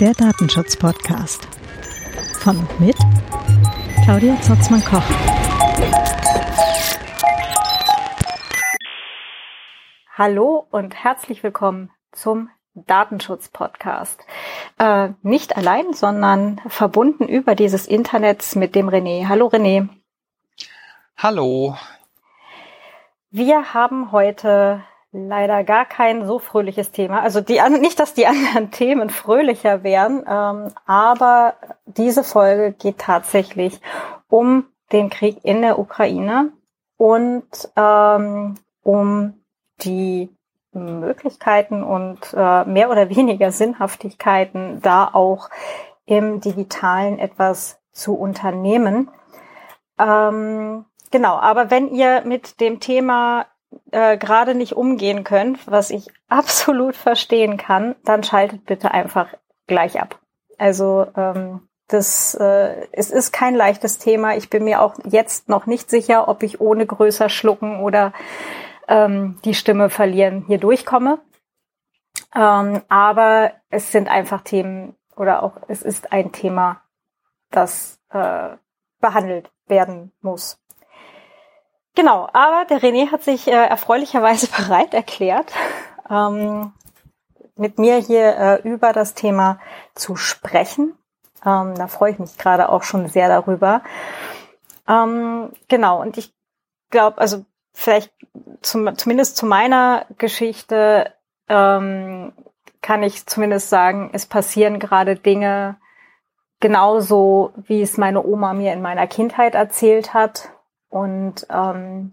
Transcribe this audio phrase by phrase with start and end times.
[0.00, 1.48] Der Datenschutz-Podcast.
[2.38, 2.96] Von und mit
[4.04, 5.02] Claudia Zotzmann-Koch.
[10.16, 14.24] Hallo und herzlich willkommen zum Datenschutz-Podcast.
[14.78, 19.28] Äh, nicht allein, sondern verbunden über dieses Internet mit dem René.
[19.28, 19.88] Hallo René.
[21.16, 21.76] Hallo.
[23.30, 27.22] Wir haben heute leider gar kein so fröhliches Thema.
[27.22, 31.54] Also die nicht, dass die anderen Themen fröhlicher wären, ähm, aber
[31.86, 33.80] diese Folge geht tatsächlich
[34.28, 36.52] um den Krieg in der Ukraine
[36.96, 37.46] und
[37.76, 39.34] ähm, um
[39.80, 40.30] die
[40.72, 45.50] Möglichkeiten und äh, mehr oder weniger Sinnhaftigkeiten, da auch
[46.04, 49.10] im Digitalen etwas zu unternehmen.
[49.98, 53.46] Ähm, genau, aber wenn ihr mit dem Thema
[53.90, 59.28] äh, gerade nicht umgehen könnt, was ich absolut verstehen kann, dann schaltet bitte einfach
[59.66, 60.18] gleich ab.
[60.58, 64.36] Also ähm, das, äh, es ist kein leichtes Thema.
[64.36, 68.12] Ich bin mir auch jetzt noch nicht sicher, ob ich ohne größer schlucken oder
[68.88, 71.20] ähm, die Stimme verlieren hier durchkomme.
[72.34, 76.82] Ähm, aber es sind einfach Themen oder auch es ist ein Thema,
[77.50, 78.56] das äh,
[79.00, 80.60] behandelt werden muss.
[81.98, 85.52] Genau, aber der René hat sich äh, erfreulicherweise bereit erklärt,
[86.08, 86.72] ähm,
[87.56, 89.58] mit mir hier äh, über das Thema
[89.96, 90.96] zu sprechen.
[91.44, 93.82] Ähm, da freue ich mich gerade auch schon sehr darüber.
[94.86, 96.32] Ähm, genau, und ich
[96.90, 98.12] glaube, also vielleicht
[98.62, 101.12] zum, zumindest zu meiner Geschichte
[101.48, 102.32] ähm,
[102.80, 105.78] kann ich zumindest sagen, es passieren gerade Dinge
[106.60, 110.52] genauso, wie es meine Oma mir in meiner Kindheit erzählt hat.
[110.88, 112.12] Und ähm,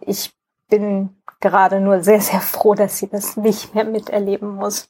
[0.00, 0.34] ich
[0.68, 4.88] bin gerade nur sehr, sehr froh, dass sie das nicht mehr miterleben muss.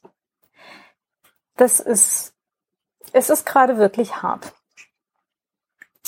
[1.57, 2.33] Das ist,
[3.13, 4.53] es ist gerade wirklich hart.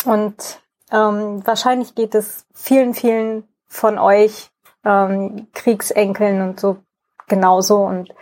[0.06, 0.62] Und
[0.92, 4.52] ähm, wahrscheinlich geht es vielen, vielen von euch
[4.84, 6.78] ähm, Kriegsenkeln und so
[7.28, 7.84] genauso.
[7.84, 8.14] Und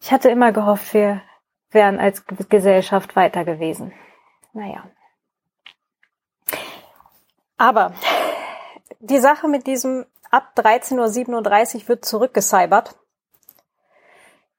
[0.00, 1.22] ich hatte immer gehofft, wir
[1.70, 3.92] wären als Gesellschaft weiter gewesen.
[4.52, 4.84] Naja.
[7.56, 7.94] Aber
[9.00, 12.96] die Sache mit diesem ab 13.37 Uhr wird zurückgecybert.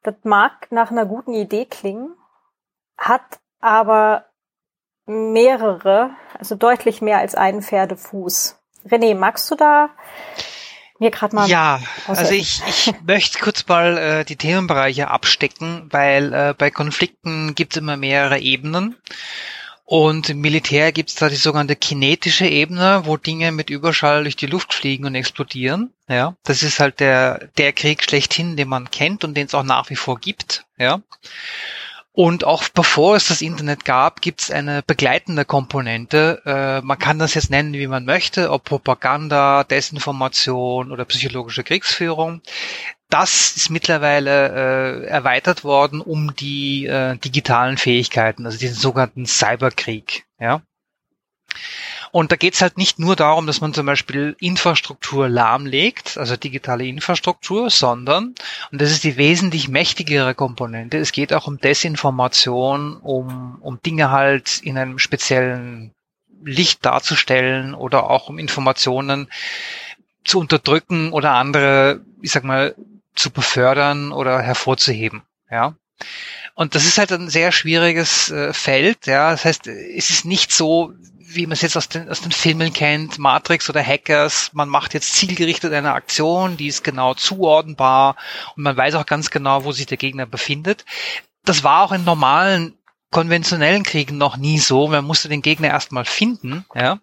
[0.04, 2.16] Das mag nach einer guten Idee klingen,
[2.98, 4.26] hat aber
[5.06, 8.58] mehrere, also deutlich mehr als einen Pferdefuß.
[8.88, 9.90] René, magst du da
[11.00, 11.50] mir gerade mal.
[11.50, 17.56] Ja, also ich, ich möchte kurz mal äh, die Themenbereiche abstecken, weil äh, bei Konflikten
[17.56, 18.96] gibt es immer mehrere Ebenen.
[19.86, 24.36] Und im Militär gibt es da die sogenannte kinetische Ebene, wo Dinge mit Überschall durch
[24.36, 25.94] die Luft fliegen und explodieren.
[26.08, 29.64] Ja, das ist halt der, der Krieg schlechthin, den man kennt und den es auch
[29.64, 30.66] nach wie vor gibt.
[30.78, 31.02] Ja.
[32.14, 36.42] Und auch bevor es das Internet gab, gibt es eine begleitende Komponente.
[36.46, 42.42] Äh, man kann das jetzt nennen, wie man möchte, ob Propaganda, Desinformation oder psychologische Kriegsführung.
[43.10, 50.26] Das ist mittlerweile äh, erweitert worden um die äh, digitalen Fähigkeiten, also diesen sogenannten Cyberkrieg.
[50.40, 50.62] Ja.
[52.12, 56.38] Und da geht es halt nicht nur darum, dass man zum Beispiel Infrastruktur lahmlegt, also
[56.38, 58.36] digitale Infrastruktur, sondern,
[58.72, 64.12] und das ist die wesentlich mächtigere Komponente, es geht auch um Desinformation, um, um Dinge
[64.12, 65.92] halt in einem speziellen
[66.42, 69.28] Licht darzustellen oder auch um Informationen
[70.24, 72.76] zu unterdrücken oder andere, ich sag mal,
[73.16, 75.24] zu befördern oder hervorzuheben.
[75.50, 75.76] Ja.
[76.54, 79.08] Und das ist halt ein sehr schwieriges äh, Feld.
[79.08, 82.32] Ja, das heißt, es ist nicht so, wie man es jetzt aus den, aus den
[82.32, 88.16] Filmen kennt, Matrix oder Hackers, man macht jetzt zielgerichtet eine Aktion, die ist genau zuordnenbar
[88.56, 90.86] und man weiß auch ganz genau, wo sich der Gegner befindet.
[91.44, 92.78] Das war auch in normalen
[93.16, 94.90] konventionellen Kriegen noch nie so.
[94.90, 97.00] Man musste den Gegner erstmal finden, ja.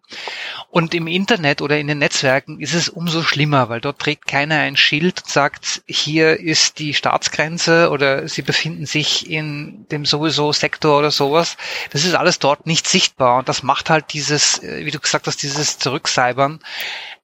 [0.68, 4.58] Und im Internet oder in den Netzwerken ist es umso schlimmer, weil dort trägt keiner
[4.58, 10.52] ein Schild und sagt, hier ist die Staatsgrenze oder sie befinden sich in dem sowieso
[10.52, 11.56] Sektor oder sowas.
[11.92, 15.26] Das ist alles dort nicht sichtbar und das macht halt dieses, äh, wie du gesagt
[15.26, 16.60] hast, dieses Zurückcybern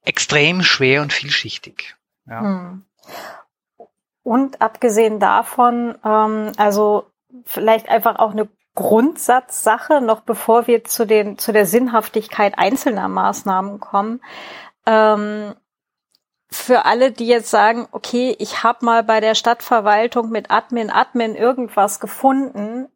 [0.06, 1.94] extrem schwer und vielschichtig.
[2.26, 2.40] Ja.
[2.40, 2.84] Hm.
[4.22, 7.04] Und abgesehen davon, ähm, also
[7.44, 8.48] vielleicht einfach auch eine
[8.78, 14.20] Grundsatzsache, noch bevor wir zu, den, zu der Sinnhaftigkeit einzelner Maßnahmen kommen.
[14.86, 15.56] Ähm,
[16.48, 21.34] für alle, die jetzt sagen, okay, ich habe mal bei der Stadtverwaltung mit Admin, Admin
[21.34, 22.86] irgendwas gefunden,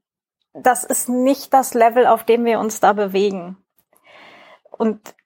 [0.54, 3.56] das ist nicht das Level, auf dem wir uns da bewegen.
[4.70, 5.16] Und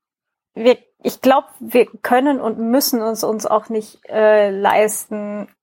[0.54, 5.54] wir, ich glaube, wir können und müssen uns uns auch nicht äh, leisten,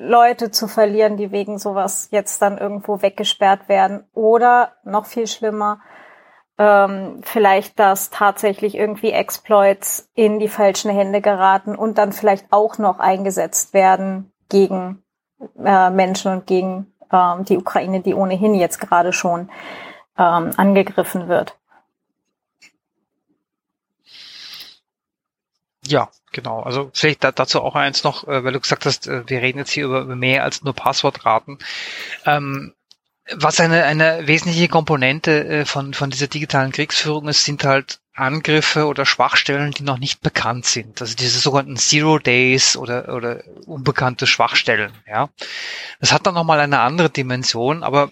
[0.00, 4.04] Leute zu verlieren, die wegen sowas jetzt dann irgendwo weggesperrt werden.
[4.14, 5.80] Oder noch viel schlimmer,
[6.56, 12.78] ähm, vielleicht, dass tatsächlich irgendwie Exploits in die falschen Hände geraten und dann vielleicht auch
[12.78, 15.02] noch eingesetzt werden gegen
[15.62, 19.50] äh, Menschen und gegen ähm, die Ukraine, die ohnehin jetzt gerade schon
[20.16, 21.58] ähm, angegriffen wird.
[25.86, 26.62] Ja, genau.
[26.62, 29.72] Also vielleicht dazu auch eins noch, äh, weil du gesagt hast, äh, wir reden jetzt
[29.72, 31.58] hier über mehr als nur Passwortraten.
[32.26, 32.74] Ähm,
[33.32, 38.86] was eine, eine wesentliche Komponente äh, von, von dieser digitalen Kriegsführung ist, sind halt Angriffe
[38.86, 41.00] oder Schwachstellen, die noch nicht bekannt sind.
[41.00, 44.92] Also diese sogenannten Zero Days oder, oder unbekannte Schwachstellen.
[45.06, 45.30] Ja,
[46.00, 48.10] Das hat dann nochmal eine andere Dimension, aber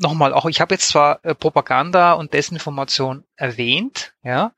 [0.00, 4.52] nochmal, auch ich habe jetzt zwar äh, Propaganda und Desinformation erwähnt, ja.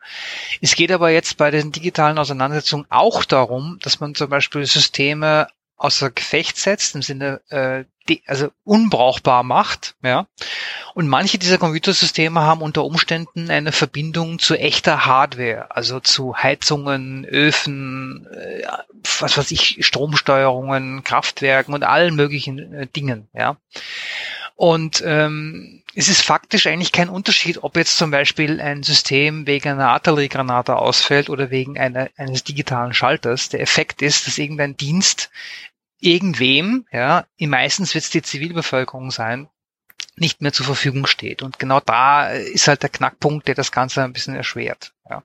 [0.61, 5.49] Es geht aber jetzt bei den digitalen Auseinandersetzungen auch darum, dass man zum Beispiel Systeme
[5.77, 7.85] außer Gefecht setzt, im Sinne, äh,
[8.27, 10.27] also unbrauchbar macht, ja.
[10.95, 17.25] Und manche dieser Computersysteme haben unter Umständen eine Verbindung zu echter Hardware, also zu Heizungen,
[17.25, 18.63] Öfen, äh,
[19.21, 23.57] was weiß ich, Stromsteuerungen, Kraftwerken und allen möglichen äh, Dingen, ja.
[24.55, 29.71] Und ähm, es ist faktisch eigentlich kein Unterschied, ob jetzt zum Beispiel ein System wegen
[29.71, 33.49] einer Artilleriegranate ausfällt oder wegen einer, eines digitalen Schalters.
[33.49, 35.31] Der Effekt ist, dass irgendein Dienst
[36.01, 39.49] irgendwem, ja, meistens wird es die Zivilbevölkerung sein,
[40.17, 41.43] nicht mehr zur Verfügung steht.
[41.43, 44.93] Und genau da ist halt der Knackpunkt, der das Ganze ein bisschen erschwert.
[45.09, 45.23] Ja.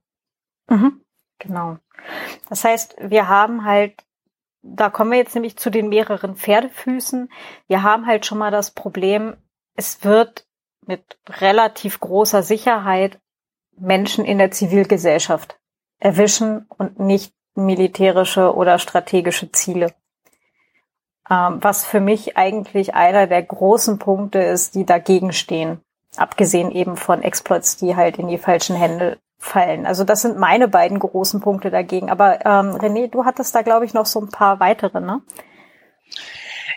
[0.70, 1.02] Mhm,
[1.40, 1.80] genau.
[2.50, 4.04] Das heißt, wir haben halt,
[4.76, 7.30] da kommen wir jetzt nämlich zu den mehreren Pferdefüßen.
[7.68, 9.36] Wir haben halt schon mal das Problem,
[9.76, 10.46] es wird
[10.86, 13.20] mit relativ großer Sicherheit
[13.78, 15.60] Menschen in der Zivilgesellschaft
[16.00, 19.94] erwischen und nicht militärische oder strategische Ziele
[21.30, 25.82] ähm, was für mich eigentlich einer der großen Punkte ist, die dagegen stehen.
[26.16, 29.86] Abgesehen eben von Exploits, die halt in die falschen Hände fallen.
[29.86, 32.10] Also das sind meine beiden großen Punkte dagegen.
[32.10, 35.22] Aber ähm, René, du hattest da, glaube ich, noch so ein paar weitere, ne?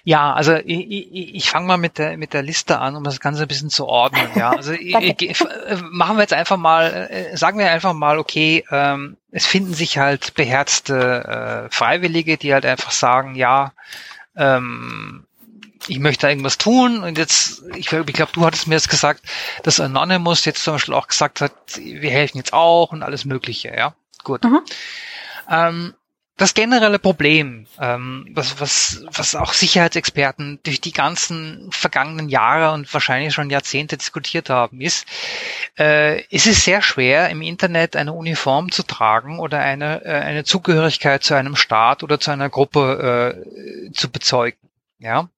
[0.03, 3.21] Ja, also ich, ich, ich fange mal mit der mit der Liste an, um das
[3.21, 4.29] Ganze ein bisschen zu ordnen.
[4.35, 5.45] Ja, also ich, ich,
[5.91, 9.99] machen wir jetzt einfach mal, äh, sagen wir einfach mal, okay, ähm, es finden sich
[9.99, 13.73] halt beherzte äh, Freiwillige, die halt einfach sagen, ja,
[14.37, 15.27] ähm,
[15.91, 19.23] ich möchte irgendwas tun und jetzt, ich, ich glaube, du hattest mir jetzt gesagt,
[19.63, 23.75] dass Anonymous jetzt zum Beispiel auch gesagt hat, wir helfen jetzt auch und alles Mögliche,
[23.77, 23.95] ja.
[24.23, 24.45] Gut.
[24.45, 24.61] Mhm.
[25.51, 25.95] Ähm,
[26.41, 32.93] das generelle Problem, ähm, was, was, was auch Sicherheitsexperten durch die ganzen vergangenen Jahre und
[32.95, 35.07] wahrscheinlich schon Jahrzehnte diskutiert haben, ist,
[35.79, 40.45] äh, es ist sehr schwer, im Internet eine Uniform zu tragen oder eine, äh, eine
[40.45, 44.57] Zugehörigkeit zu einem Staat oder zu einer Gruppe äh, zu bezeugen.
[44.99, 45.29] Ja.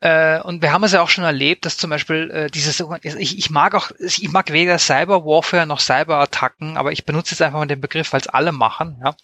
[0.00, 3.38] Äh, und wir haben es ja auch schon erlebt, dass zum Beispiel äh, dieses, ich,
[3.38, 7.58] ich mag auch, ich mag weder Cyber Warfare noch Cyberattacken, aber ich benutze jetzt einfach
[7.58, 8.98] mal den Begriff, weil es alle machen.
[9.04, 9.14] Ja.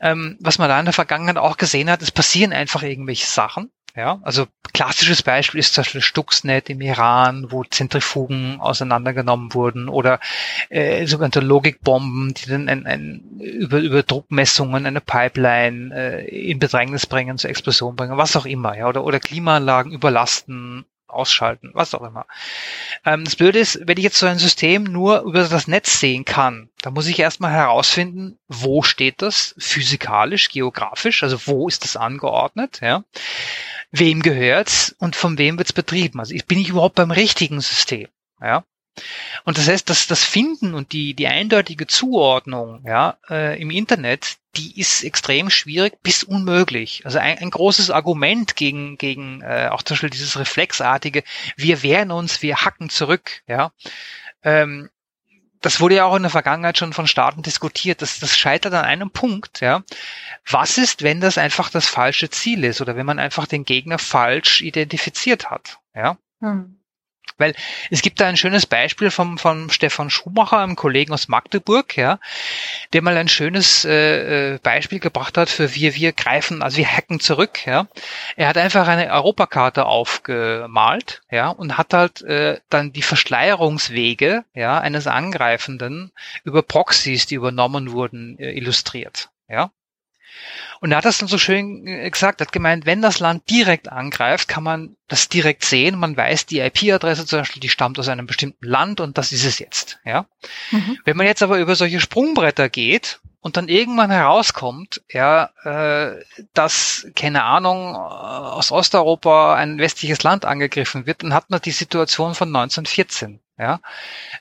[0.00, 3.70] Ähm, was man da in der Vergangenheit auch gesehen hat, es passieren einfach irgendwelche Sachen.
[3.96, 10.20] Ja, also klassisches Beispiel ist zum Beispiel Stuxnet im Iran, wo Zentrifugen auseinandergenommen wurden oder
[10.68, 17.06] äh, sogenannte Logikbomben, die dann ein, ein, über, über Druckmessungen eine Pipeline äh, in Bedrängnis
[17.06, 22.02] bringen, zur Explosion bringen, was auch immer, ja, oder, oder Klimaanlagen überlasten, ausschalten, was auch
[22.02, 22.26] immer.
[23.06, 26.26] Ähm, das Blöde ist, wenn ich jetzt so ein System nur über das Netz sehen
[26.26, 31.96] kann, dann muss ich erstmal herausfinden, wo steht das physikalisch, geografisch, also wo ist das
[31.96, 33.04] angeordnet, ja
[33.90, 36.20] wem gehört's und von wem wird's betrieben.
[36.20, 38.08] Also bin ich überhaupt beim richtigen System?
[38.40, 38.64] Ja.
[39.44, 44.38] Und das heißt, dass das Finden und die, die eindeutige Zuordnung ja, äh, im Internet,
[44.56, 47.02] die ist extrem schwierig bis unmöglich.
[47.04, 51.24] Also ein, ein großes Argument gegen, gegen äh, auch zum Beispiel dieses reflexartige,
[51.56, 53.72] wir wehren uns, wir hacken zurück, ja,
[54.42, 54.88] ähm,
[55.60, 58.02] das wurde ja auch in der Vergangenheit schon von Staaten diskutiert.
[58.02, 59.82] Das, das scheitert an einem Punkt, ja.
[60.48, 63.98] Was ist, wenn das einfach das falsche Ziel ist oder wenn man einfach den Gegner
[63.98, 66.18] falsch identifiziert hat, ja?
[66.40, 66.75] Hm.
[67.38, 67.54] Weil
[67.90, 72.18] es gibt da ein schönes Beispiel vom, vom Stefan Schumacher, einem Kollegen aus Magdeburg, ja,
[72.92, 76.86] der mal ein schönes äh, äh, Beispiel gebracht hat für wir, wir greifen, also wir
[76.86, 77.88] hacken zurück, ja.
[78.36, 84.78] Er hat einfach eine Europakarte aufgemalt, ja, und hat halt äh, dann die Verschleierungswege, ja,
[84.78, 86.12] eines Angreifenden
[86.44, 89.70] über Proxys, die übernommen wurden, äh, illustriert, ja.
[90.80, 93.90] Und er hat das dann so schön äh, gesagt, hat gemeint, wenn das Land direkt
[93.90, 95.98] angreift, kann man das direkt sehen.
[95.98, 99.44] Man weiß, die IP-Adresse zum Beispiel, die stammt aus einem bestimmten Land und das ist
[99.44, 99.98] es jetzt.
[100.04, 100.26] Ja.
[100.70, 100.98] Mhm.
[101.04, 106.20] Wenn man jetzt aber über solche Sprungbretter geht, und dann irgendwann herauskommt, ja, äh,
[106.52, 112.34] dass, keine Ahnung, aus Osteuropa ein westliches Land angegriffen wird, dann hat man die Situation
[112.34, 113.38] von 1914.
[113.58, 113.80] Ja,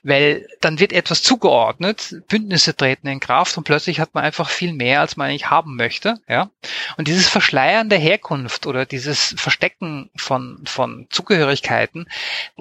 [0.04, 4.74] weil dann wird etwas zugeordnet, Bündnisse treten in Kraft und plötzlich hat man einfach viel
[4.74, 6.20] mehr, als man eigentlich haben möchte.
[6.28, 6.50] Ja,
[6.98, 12.10] und dieses Verschleiern der Herkunft oder dieses Verstecken von von Zugehörigkeiten,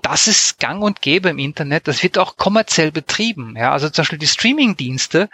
[0.00, 1.88] das ist Gang und Gäbe im Internet.
[1.88, 3.56] Das wird auch kommerziell betrieben.
[3.58, 5.30] Ja, also zum Beispiel die Streamingdienste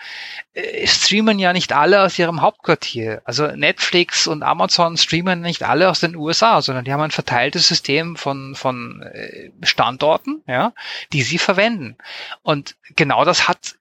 [0.54, 3.20] äh, streamen ja nicht alle aus ihrem Hauptquartier.
[3.26, 7.68] Also Netflix und Amazon streamen nicht alle aus den USA, sondern die haben ein verteiltes
[7.68, 10.42] System von von äh, Standorten.
[10.46, 10.72] Ja
[11.12, 11.96] die sie verwenden.
[12.42, 13.76] Und genau das hat,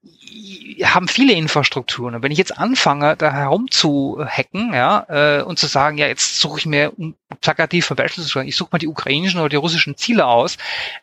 [0.84, 2.16] haben viele Infrastrukturen.
[2.16, 6.08] Und wenn ich jetzt anfange, da herum zu hacken, ja, äh, und zu sagen, ja,
[6.08, 6.94] jetzt suche ich mir
[7.42, 10.58] plakativ von Beispiel zu ich suche mal die ukrainischen oder die russischen Ziele aus,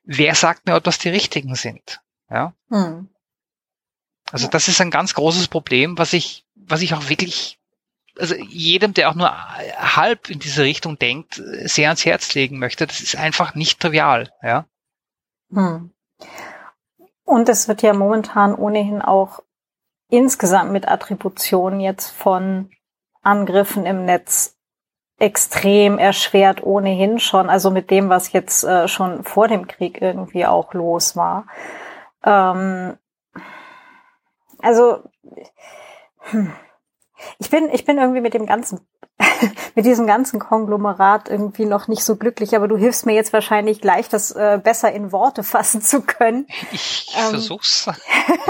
[0.05, 2.01] wer sagt mir, ob das die richtigen sind?
[2.31, 2.55] Ja.
[2.71, 3.09] Hm.
[4.33, 7.59] Also das ist ein ganz großes Problem, was ich, was ich auch wirklich
[8.19, 12.87] also jedem, der auch nur halb in diese Richtung denkt, sehr ans Herz legen möchte.
[12.87, 14.67] Das ist einfach nicht trivial, ja.
[15.53, 15.91] Hm.
[17.27, 19.43] Und es wird ja momentan ohnehin auch
[20.09, 22.71] insgesamt mit Attribution jetzt von
[23.21, 24.57] Angriffen im Netz
[25.19, 30.47] extrem erschwert ohnehin schon, also mit dem, was jetzt äh, schon vor dem Krieg irgendwie
[30.47, 31.47] auch los war.
[32.23, 32.97] Ähm,
[34.61, 35.03] also
[36.19, 36.53] hm,
[37.39, 38.87] ich bin, ich bin irgendwie mit dem ganzen
[39.75, 43.81] mit diesem ganzen Konglomerat irgendwie noch nicht so glücklich, aber du hilfst mir jetzt wahrscheinlich
[43.81, 46.47] gleich, das äh, besser in Worte fassen zu können.
[46.73, 47.89] Ich ähm, versuch's.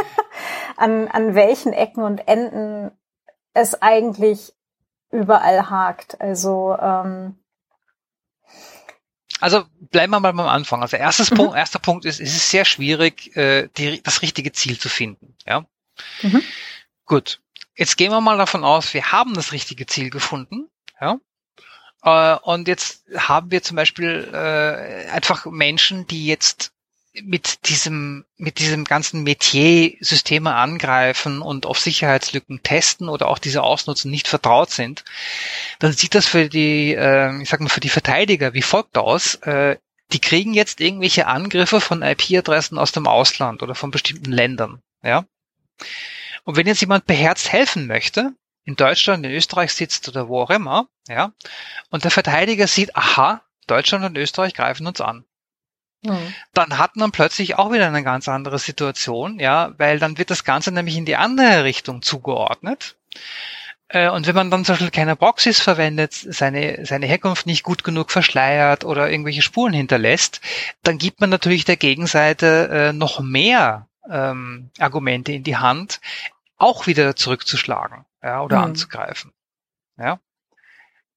[0.76, 2.90] an, an welchen Ecken und Enden
[3.54, 4.52] es eigentlich
[5.10, 6.20] überall hakt.
[6.20, 7.36] Also ähm,
[9.40, 10.82] also bleiben wir mal beim Anfang.
[10.82, 11.36] Also erstes mhm.
[11.36, 15.36] Punkt, erster Punkt ist, es ist sehr schwierig, äh, die, das richtige Ziel zu finden.
[15.46, 15.66] Ja.
[16.22, 16.42] Mhm.
[17.04, 17.40] Gut.
[17.74, 20.70] Jetzt gehen wir mal davon aus, wir haben das richtige Ziel gefunden.
[21.00, 21.18] Ja.
[22.02, 26.72] Äh, und jetzt haben wir zum Beispiel äh, einfach Menschen, die jetzt
[27.22, 33.62] mit diesem, mit diesem ganzen Metier Systeme angreifen und auf Sicherheitslücken testen oder auch diese
[33.62, 35.04] ausnutzen, nicht vertraut sind,
[35.78, 39.36] dann sieht das für die, äh, ich sag mal, für die Verteidiger wie folgt aus.
[39.36, 39.78] Äh,
[40.12, 45.24] die kriegen jetzt irgendwelche Angriffe von IP-Adressen aus dem Ausland oder von bestimmten Ländern, ja.
[46.44, 48.32] Und wenn jetzt jemand beherzt helfen möchte,
[48.66, 51.32] in Deutschland, in Österreich sitzt oder wo auch immer, ja,
[51.88, 55.24] und der Verteidiger sieht, aha, Deutschland und Österreich greifen uns an.
[56.02, 56.34] Mhm.
[56.52, 60.44] Dann hat man plötzlich auch wieder eine ganz andere Situation, ja, weil dann wird das
[60.44, 62.96] Ganze nämlich in die andere Richtung zugeordnet.
[63.88, 67.84] Äh, und wenn man dann zum Beispiel keine Proxys verwendet, seine, seine Herkunft nicht gut
[67.84, 70.40] genug verschleiert oder irgendwelche Spuren hinterlässt,
[70.82, 76.00] dann gibt man natürlich der Gegenseite äh, noch mehr ähm, Argumente in die Hand,
[76.56, 78.64] auch wieder zurückzuschlagen ja, oder mhm.
[78.64, 79.32] anzugreifen.
[79.98, 80.20] Ja.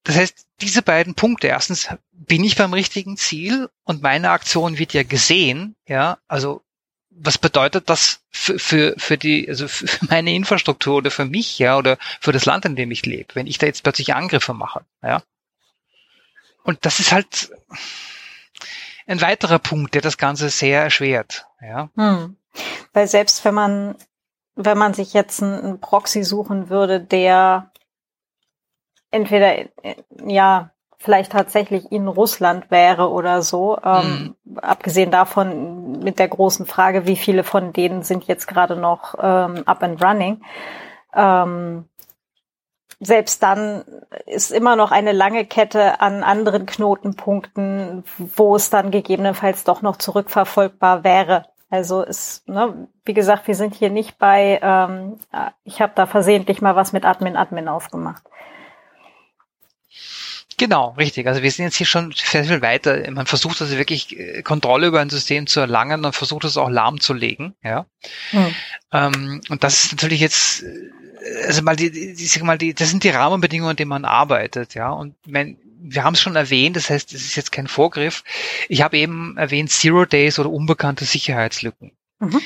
[0.04, 4.94] Das heißt, diese beiden Punkte, erstens bin ich beim richtigen Ziel und meine Aktion wird
[4.94, 6.64] ja gesehen, ja, also
[7.10, 11.78] was bedeutet das für, für, für die, also für meine Infrastruktur oder für mich, ja,
[11.78, 14.86] oder für das Land, in dem ich lebe, wenn ich da jetzt plötzlich Angriffe mache,
[15.04, 15.22] ja.
[16.64, 17.52] Und das ist halt
[19.08, 21.90] ein weiterer Punkt, der das Ganze sehr erschwert, ja.
[21.96, 22.38] Hm.
[22.94, 23.96] Weil selbst wenn man
[24.62, 27.72] wenn man sich jetzt einen Proxy suchen würde, der
[29.10, 29.56] entweder
[30.26, 34.60] ja vielleicht tatsächlich in Russland wäre oder so, ähm, mhm.
[34.60, 39.64] abgesehen davon mit der großen Frage, wie viele von denen sind jetzt gerade noch ähm,
[39.66, 40.42] up and running.
[41.16, 41.86] Ähm,
[43.00, 43.86] selbst dann
[44.26, 49.96] ist immer noch eine lange Kette an anderen Knotenpunkten, wo es dann gegebenenfalls doch noch
[49.96, 51.46] zurückverfolgbar wäre.
[51.70, 55.18] Also ist, ne, wie gesagt, wir sind hier nicht bei, ähm,
[55.64, 58.22] ich habe da versehentlich mal was mit Admin Admin aufgemacht.
[60.60, 61.26] Genau, richtig.
[61.26, 63.10] Also wir sind jetzt hier schon sehr viel weiter.
[63.10, 66.70] Man versucht also wirklich äh, Kontrolle über ein System zu erlangen und versucht es auch
[66.70, 67.56] lahmzulegen.
[67.64, 67.88] Ja.
[68.30, 68.56] Hm.
[68.92, 72.92] Ähm, und das ist natürlich jetzt, äh, also mal die, die, sag mal die, das
[72.92, 74.76] sind die Rahmenbedingungen, in denen man arbeitet.
[74.76, 74.92] Ja.
[74.92, 78.24] Und wenn, wir haben es schon erwähnt, das heißt, es ist jetzt kein Vorgriff.
[78.68, 81.94] Ich habe eben erwähnt Zero Days oder unbekannte Sicherheitslücken.
[82.20, 82.42] Mhm.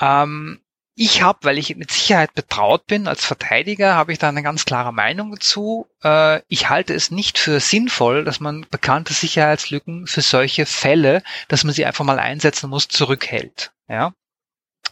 [0.00, 0.60] Ähm,
[0.96, 4.64] ich habe, weil ich mit Sicherheit betraut bin als Verteidiger, habe ich da eine ganz
[4.64, 5.86] klare Meinung dazu.
[6.02, 11.64] Äh, ich halte es nicht für sinnvoll, dass man bekannte Sicherheitslücken für solche Fälle, dass
[11.64, 13.72] man sie einfach mal einsetzen muss, zurückhält.
[13.88, 14.12] Ja,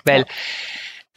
[0.04, 0.26] weil ja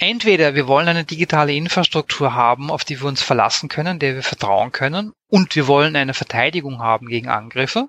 [0.01, 4.24] entweder wir wollen eine digitale Infrastruktur haben, auf die wir uns verlassen können, der wir
[4.24, 7.88] vertrauen können, und wir wollen eine Verteidigung haben gegen Angriffe,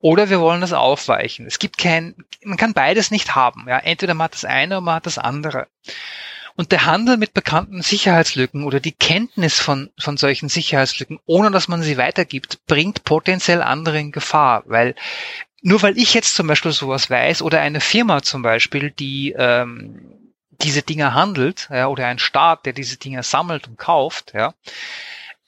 [0.00, 1.46] oder wir wollen das aufweichen.
[1.46, 2.14] Es gibt kein,
[2.44, 3.66] man kann beides nicht haben.
[3.68, 5.66] Ja, entweder man hat das eine oder man hat das andere.
[6.56, 11.68] Und der Handel mit bekannten Sicherheitslücken oder die Kenntnis von, von solchen Sicherheitslücken, ohne dass
[11.68, 14.96] man sie weitergibt, bringt potenziell andere in Gefahr, weil
[15.62, 20.32] nur weil ich jetzt zum Beispiel sowas weiß oder eine Firma zum Beispiel, die ähm,
[20.50, 24.54] diese Dinge handelt, ja, oder ein Staat, der diese Dinge sammelt und kauft, ja,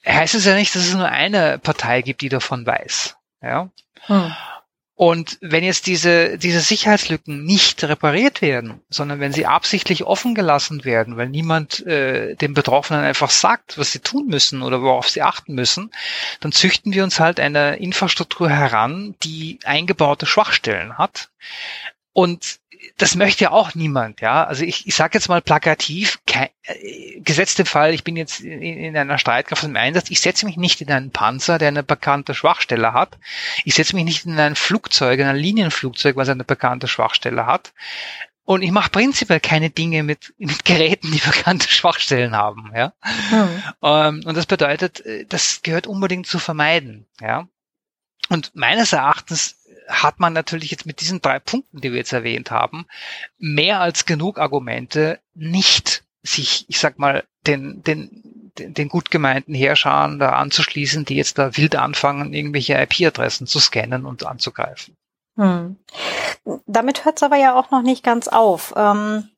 [0.05, 3.17] heißt es ja nicht, dass es nur eine Partei gibt, die davon weiß.
[3.41, 3.69] Ja.
[4.07, 4.33] Hm.
[5.01, 10.85] Und wenn jetzt diese, diese Sicherheitslücken nicht repariert werden, sondern wenn sie absichtlich offen gelassen
[10.85, 15.23] werden, weil niemand äh, den Betroffenen einfach sagt, was sie tun müssen oder worauf sie
[15.23, 15.89] achten müssen,
[16.39, 21.31] dann züchten wir uns halt eine Infrastruktur heran, die eingebaute Schwachstellen hat.
[22.13, 22.60] Und
[23.01, 24.43] das möchte ja auch niemand, ja.
[24.43, 28.41] Also ich, ich sage jetzt mal plakativ, kein, äh, gesetzt im Fall, ich bin jetzt
[28.41, 31.81] in, in einer Streitkraft im Einsatz, ich setze mich nicht in einen Panzer, der eine
[31.81, 33.17] bekannte Schwachstelle hat.
[33.65, 37.73] Ich setze mich nicht in ein Flugzeug, in ein Linienflugzeug, was eine bekannte Schwachstelle hat.
[38.43, 42.93] Und ich mache prinzipiell keine Dinge mit, mit Geräten, die bekannte Schwachstellen haben, ja.
[43.31, 43.63] Mhm.
[43.81, 47.47] Ähm, und das bedeutet, äh, das gehört unbedingt zu vermeiden, ja.
[48.29, 49.57] Und meines Erachtens
[49.87, 52.85] hat man natürlich jetzt mit diesen drei Punkten, die wir jetzt erwähnt haben,
[53.37, 60.19] mehr als genug Argumente, nicht sich, ich sag mal, den, den, den gut gemeinten Herrschern
[60.19, 64.95] da anzuschließen, die jetzt da wild anfangen, irgendwelche IP-Adressen zu scannen und anzugreifen.
[65.37, 65.77] Hm.
[66.65, 68.73] Damit hört es aber ja auch noch nicht ganz auf.
[68.75, 69.29] Ähm,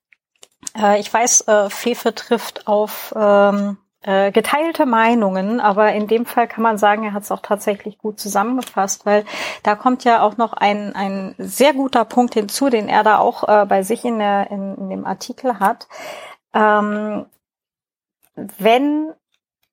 [0.78, 6.48] äh, ich weiß, äh, Fefe trifft auf ähm, äh, geteilte Meinungen, aber in dem Fall
[6.48, 9.26] kann man sagen, er hat es auch tatsächlich gut zusammengefasst, weil
[9.64, 13.48] da kommt ja auch noch ein, ein sehr guter Punkt hinzu, den er da auch
[13.48, 15.88] äh, bei sich in, der, in, in dem Artikel hat.
[16.54, 17.26] Ähm,
[18.36, 19.14] wenn,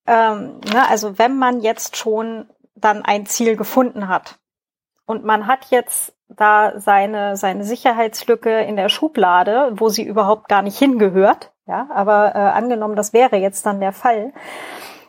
[0.07, 4.39] ähm, ne, also wenn man jetzt schon dann ein Ziel gefunden hat
[5.07, 10.63] und man hat jetzt da seine, seine Sicherheitslücke in der Schublade, wo sie überhaupt gar
[10.63, 14.33] nicht hingehört, ja, aber äh, angenommen, das wäre jetzt dann der Fall.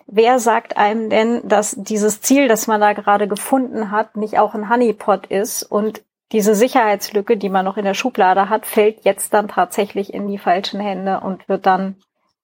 [0.06, 4.54] Wer sagt einem denn, dass dieses Ziel, das man da gerade gefunden hat, nicht auch
[4.54, 9.34] ein Honeypot ist und diese Sicherheitslücke, die man noch in der Schublade hat, fällt jetzt
[9.34, 11.96] dann tatsächlich in die falschen Hände und wird dann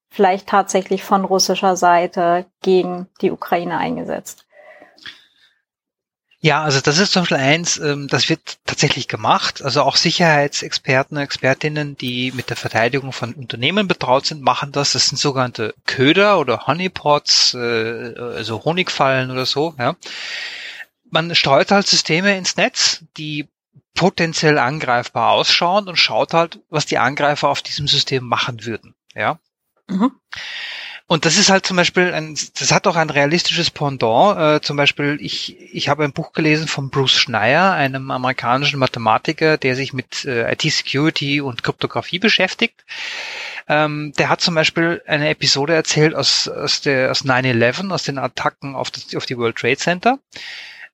[0.10, 4.47] vielleicht tatsächlich von russischer Seite gegen die Ukraine eingesetzt.
[6.39, 9.63] Ja, also das ist zum Beispiel eins, ähm, das wird tatsächlich gemacht.
[9.63, 14.91] Also auch Sicherheitsexperten Expertinnen, die mit der Verteidigung von Unternehmen betraut sind, machen das.
[14.91, 19.73] Das sind sogenannte Köder oder Honeypots, äh, also Honigfallen oder so.
[19.80, 19.95] Ja.
[21.10, 23.47] Man streut halt Systeme ins Netz, die
[23.95, 28.93] potenziell angreifbar ausschauen und schaut halt, was die Angreifer auf diesem System machen würden.
[29.15, 29.39] Ja.
[29.88, 30.12] Mhm.
[31.10, 34.38] Und das ist halt zum Beispiel ein, das hat auch ein realistisches Pendant.
[34.38, 39.58] Äh, zum Beispiel, ich, ich habe ein Buch gelesen von Bruce Schneier, einem amerikanischen Mathematiker,
[39.58, 42.84] der sich mit äh, IT-Security und Kryptographie beschäftigt.
[43.70, 48.17] Ähm, der hat zum Beispiel eine Episode erzählt aus, aus, der, aus 9-11, aus den
[48.17, 50.20] Attacken auf, das, auf die World Trade Center.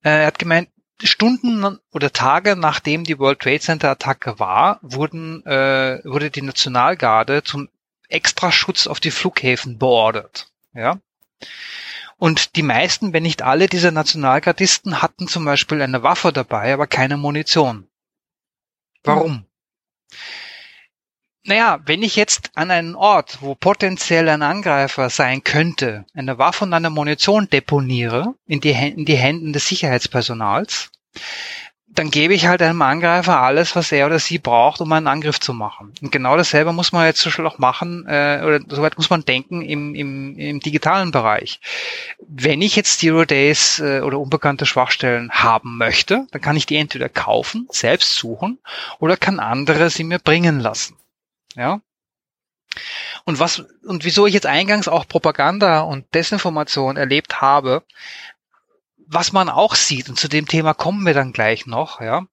[0.04, 0.70] Äh, er hat gemeint,
[1.02, 7.44] Stunden oder Tage nachdem die World Trade Center Attacke war, wurden, äh, wurde die Nationalgarde
[7.44, 7.68] zum
[8.10, 10.52] Extraschutz auf die Flughäfen beordert.
[10.74, 11.00] Ja.
[12.18, 16.88] Und die meisten, wenn nicht alle dieser Nationalgardisten hatten zum Beispiel eine Waffe dabei, aber
[16.88, 17.88] keine Munition.
[19.04, 19.46] Warum?
[21.46, 26.64] Naja, wenn ich jetzt an einen Ort, wo potenziell ein Angreifer sein könnte, eine Waffe
[26.64, 30.90] und eine Munition deponiere in die, in die Händen des Sicherheitspersonals,
[31.96, 35.40] dann gebe ich halt einem Angreifer alles, was er oder sie braucht, um einen Angriff
[35.40, 35.94] zu machen.
[36.02, 39.26] Und genau dasselbe muss man jetzt zum Beispiel auch machen, äh, oder soweit muss man
[39.26, 41.60] denken im, im, im digitalen Bereich.
[42.28, 46.78] Wenn ich jetzt Zero Days äh, oder unbekannte Schwachstellen haben möchte, dann kann ich die
[46.78, 48.60] entweder kaufen, selbst suchen,
[49.00, 50.98] oder kann andere sie mir bringen lassen.
[51.56, 51.82] Ja.
[53.26, 57.84] Und was, und wieso ich jetzt eingangs auch Propaganda und Desinformation erlebt habe,
[59.14, 62.26] was man auch sieht, und zu dem Thema kommen wir dann gleich noch, ja,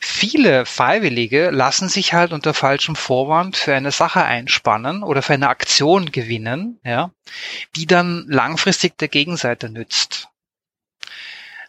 [0.00, 5.48] viele Freiwillige lassen sich halt unter falschem Vorwand für eine Sache einspannen oder für eine
[5.48, 7.10] Aktion gewinnen, ja,
[7.76, 10.28] die dann langfristig der Gegenseite nützt.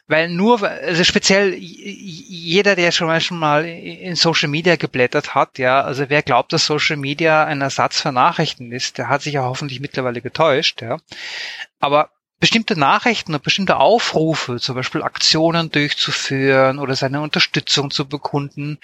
[0.08, 3.08] Weil nur, also speziell jeder, der schon
[3.39, 8.02] mal, in Social Media geblättert hat, ja, also wer glaubt, dass Social Media ein Ersatz
[8.02, 10.97] für Nachrichten ist, der hat sich ja hoffentlich mittlerweile getäuscht, ja.
[11.80, 12.10] Aber
[12.43, 18.79] bestimmte Nachrichten und bestimmte Aufrufe, zum Beispiel Aktionen durchzuführen oder seine Unterstützung zu bekunden,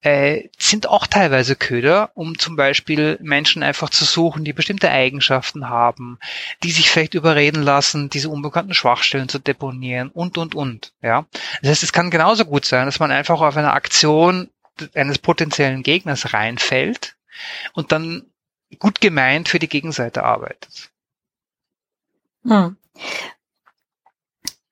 [0.00, 5.68] äh, sind auch teilweise Köder, um zum Beispiel Menschen einfach zu suchen, die bestimmte Eigenschaften
[5.68, 6.18] haben,
[6.62, 10.94] die sich vielleicht überreden lassen, diese unbekannten Schwachstellen zu deponieren und, und, und.
[11.02, 11.26] Ja,
[11.60, 14.48] Das heißt, es kann genauso gut sein, dass man einfach auf eine Aktion
[14.94, 17.14] eines potenziellen Gegners reinfällt
[17.74, 18.22] und dann
[18.78, 20.90] gut gemeint für die Gegenseite arbeitet.
[22.44, 22.78] Hm.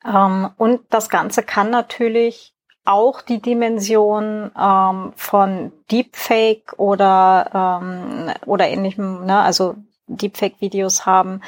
[0.04, 2.54] Ähm, und das Ganze kann natürlich
[2.84, 11.42] auch die Dimension ähm, von Deepfake oder ähm, oder ähnlichem, ne, also Deepfake-Videos haben,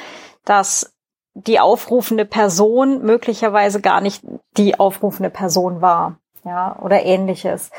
[0.45, 0.93] dass
[1.33, 4.23] die aufrufende Person möglicherweise gar nicht
[4.57, 7.71] die aufrufende Person war, ja, oder ähnliches.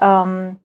[0.00, 0.58] Ähm,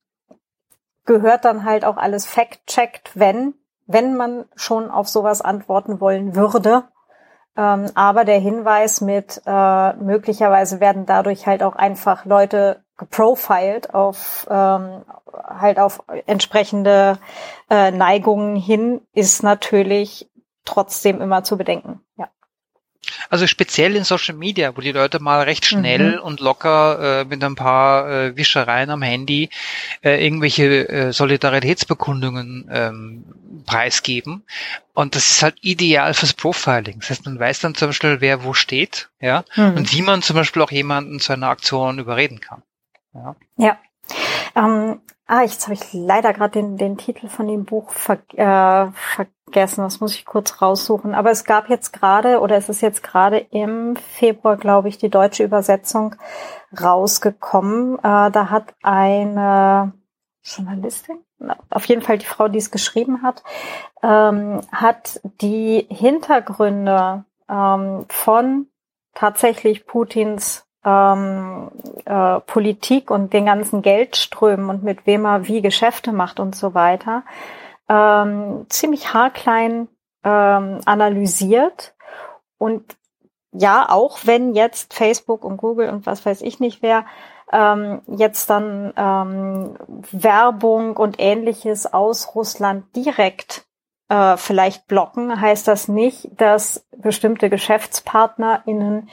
[1.05, 3.53] gehört dann halt auch alles fact-checkt, wenn,
[3.85, 6.85] wenn man schon auf sowas antworten wollen würde.
[7.57, 14.47] Ähm, aber der Hinweis mit, äh, möglicherweise werden dadurch halt auch einfach Leute geprofiled auf
[14.49, 15.03] ähm,
[15.47, 17.19] halt auf entsprechende
[17.69, 20.29] äh, Neigungen hin, ist natürlich
[20.65, 22.01] trotzdem immer zu bedenken.
[22.17, 22.27] Ja.
[23.29, 26.23] Also speziell in Social Media, wo die Leute mal recht schnell mhm.
[26.23, 29.49] und locker äh, mit ein paar äh, Wischereien am Handy
[30.03, 33.23] äh, irgendwelche äh, Solidaritätsbekundungen ähm,
[33.65, 34.43] preisgeben.
[34.93, 36.99] Und das ist halt ideal fürs Profiling.
[36.99, 39.77] Das heißt, man weiß dann zum Beispiel, wer wo steht, ja, mhm.
[39.77, 42.63] und wie man zum Beispiel auch jemanden zu einer Aktion überreden kann.
[43.13, 43.35] Ja.
[43.57, 43.77] ja.
[44.55, 48.91] Ähm, ah, jetzt habe ich leider gerade den, den Titel von dem Buch ver, äh,
[48.93, 49.36] vergessen.
[49.53, 51.15] Das muss ich kurz raussuchen.
[51.15, 55.09] Aber es gab jetzt gerade, oder es ist jetzt gerade im Februar, glaube ich, die
[55.09, 56.15] deutsche Übersetzung
[56.79, 57.97] rausgekommen.
[57.99, 59.93] Äh, da hat eine
[60.43, 61.19] Journalistin,
[61.69, 63.43] auf jeden Fall die Frau, die es geschrieben hat,
[64.03, 68.67] ähm, hat die Hintergründe ähm, von
[69.13, 71.69] tatsächlich Putins ähm,
[72.05, 76.73] äh, Politik und den ganzen Geldströmen und mit wem er wie Geschäfte macht und so
[76.73, 77.23] weiter,
[77.89, 79.87] ähm, ziemlich haarklein
[80.23, 81.95] ähm, analysiert.
[82.57, 82.97] Und
[83.51, 87.05] ja, auch wenn jetzt Facebook und Google und was weiß ich nicht wer
[87.51, 89.77] ähm, jetzt dann ähm,
[90.11, 93.65] Werbung und ähnliches aus Russland direkt
[94.09, 99.09] äh, vielleicht blocken, heißt das nicht, dass bestimmte GeschäftspartnerInnen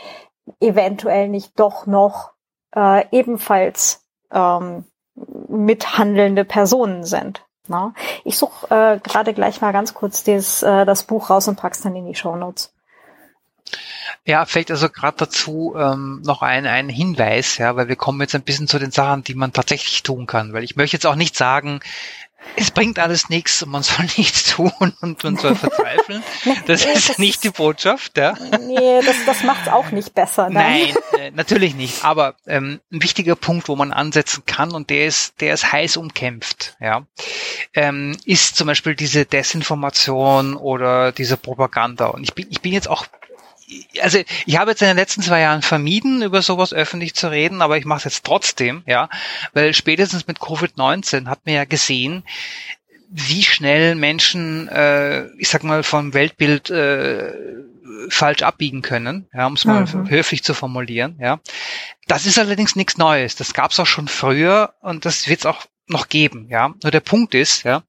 [0.61, 2.33] eventuell nicht doch noch
[2.75, 4.85] äh, ebenfalls ähm,
[5.49, 7.44] mithandelnde Personen sind.
[7.67, 7.95] Na?
[8.25, 11.81] Ich suche äh, gerade gleich mal ganz kurz des, äh, das Buch raus und pack's
[11.81, 12.73] dann in die Show Notes.
[14.27, 18.35] Ja, vielleicht also gerade dazu ähm, noch ein, ein Hinweis, ja, weil wir kommen jetzt
[18.35, 20.53] ein bisschen zu den Sachen, die man tatsächlich tun kann.
[20.53, 21.81] Weil ich möchte jetzt auch nicht sagen,
[22.57, 26.23] es bringt alles nichts und man soll nichts tun und man soll verzweifeln.
[26.67, 28.35] Das ist das nicht die Botschaft, ja.
[28.61, 30.49] Nee, das, das macht es auch nicht besser.
[30.51, 32.05] Nein, Nein äh, natürlich nicht.
[32.05, 35.97] Aber ähm, ein wichtiger Punkt, wo man ansetzen kann und der ist, der ist heiß
[35.97, 37.07] umkämpft, ja,
[37.75, 42.07] ähm, ist zum Beispiel diese Desinformation oder diese Propaganda.
[42.07, 43.07] Und ich bin, ich bin jetzt auch
[44.01, 47.63] also ich habe jetzt in den letzten zwei Jahren vermieden, über sowas öffentlich zu reden,
[47.63, 49.09] aber ich mache es jetzt trotzdem, ja,
[49.53, 52.25] weil spätestens mit Covid-19 hat man ja gesehen,
[53.11, 57.33] wie schnell Menschen, äh, ich sag mal, vom Weltbild äh,
[58.09, 60.11] falsch abbiegen können, ja, um es mal mhm.
[60.11, 61.41] höflich zu formulieren, ja.
[62.07, 63.37] Das ist allerdings nichts Neues.
[63.37, 66.75] Das gab es auch schon früher und das wird es auch noch geben, ja.
[66.83, 67.83] Nur der Punkt ist, ja,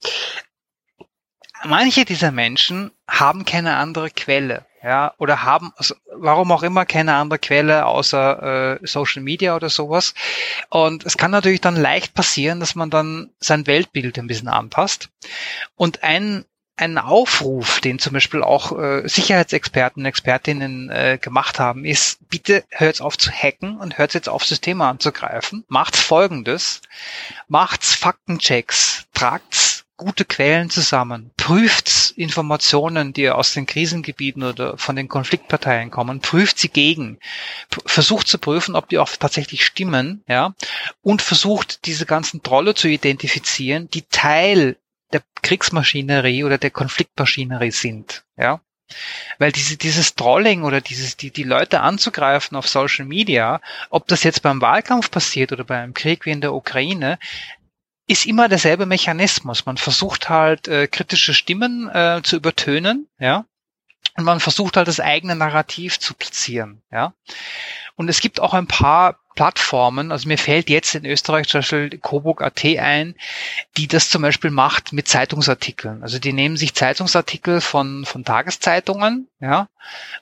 [1.64, 7.16] manche dieser Menschen haben keine andere Quelle ja, oder haben, also warum auch immer, keine
[7.16, 10.14] andere Quelle außer äh, Social Media oder sowas.
[10.70, 15.10] Und es kann natürlich dann leicht passieren, dass man dann sein Weltbild ein bisschen anpasst.
[15.76, 16.46] Und ein
[16.78, 22.66] ein Aufruf, den zum Beispiel auch äh, Sicherheitsexperten und Expertinnen äh, gemacht haben, ist, bitte
[22.70, 25.64] hört auf zu hacken und hört jetzt auf, Systeme anzugreifen.
[25.70, 26.82] Macht's folgendes.
[27.48, 29.06] Macht's Faktenchecks.
[29.14, 36.20] Tragt's gute Quellen zusammen, prüft Informationen, die aus den Krisengebieten oder von den Konfliktparteien kommen,
[36.20, 37.20] prüft sie gegen,
[37.86, 40.54] versucht zu prüfen, ob die auch tatsächlich stimmen, ja,
[41.02, 44.78] und versucht diese ganzen Trolle zu identifizieren, die Teil
[45.14, 48.60] der Kriegsmaschinerie oder der Konfliktmaschinerie sind, ja.
[49.40, 54.24] Weil diese, dieses Trolling oder dieses, die, die Leute anzugreifen auf Social Media, ob das
[54.24, 57.18] jetzt beim Wahlkampf passiert oder beim Krieg wie in der Ukraine,
[58.08, 59.66] ist immer derselbe Mechanismus.
[59.66, 63.46] Man versucht halt äh, kritische Stimmen äh, zu übertönen, ja,
[64.18, 67.14] und man versucht halt das eigene Narrativ zu platzieren, ja.
[67.98, 71.98] Und es gibt auch ein paar Plattformen, also mir fällt jetzt in Österreich zum Beispiel
[71.98, 73.16] Coburg.at ein,
[73.78, 76.04] die das zum Beispiel macht mit Zeitungsartikeln.
[76.04, 79.68] Also die nehmen sich Zeitungsartikel von, von Tageszeitungen, ja,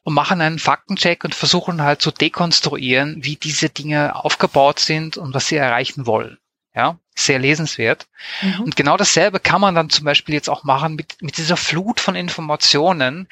[0.04, 5.34] und machen einen Faktencheck und versuchen halt zu dekonstruieren, wie diese Dinge aufgebaut sind und
[5.36, 6.40] was sie erreichen wollen.
[6.76, 8.08] Ja, sehr lesenswert.
[8.42, 8.64] Mhm.
[8.64, 12.00] Und genau dasselbe kann man dann zum Beispiel jetzt auch machen mit, mit dieser Flut
[12.00, 13.28] von Informationen,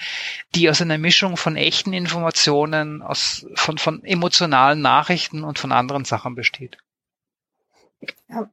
[0.55, 6.05] die aus einer Mischung von echten Informationen, aus, von, von emotionalen Nachrichten und von anderen
[6.05, 6.77] Sachen besteht.
[8.29, 8.49] Ja.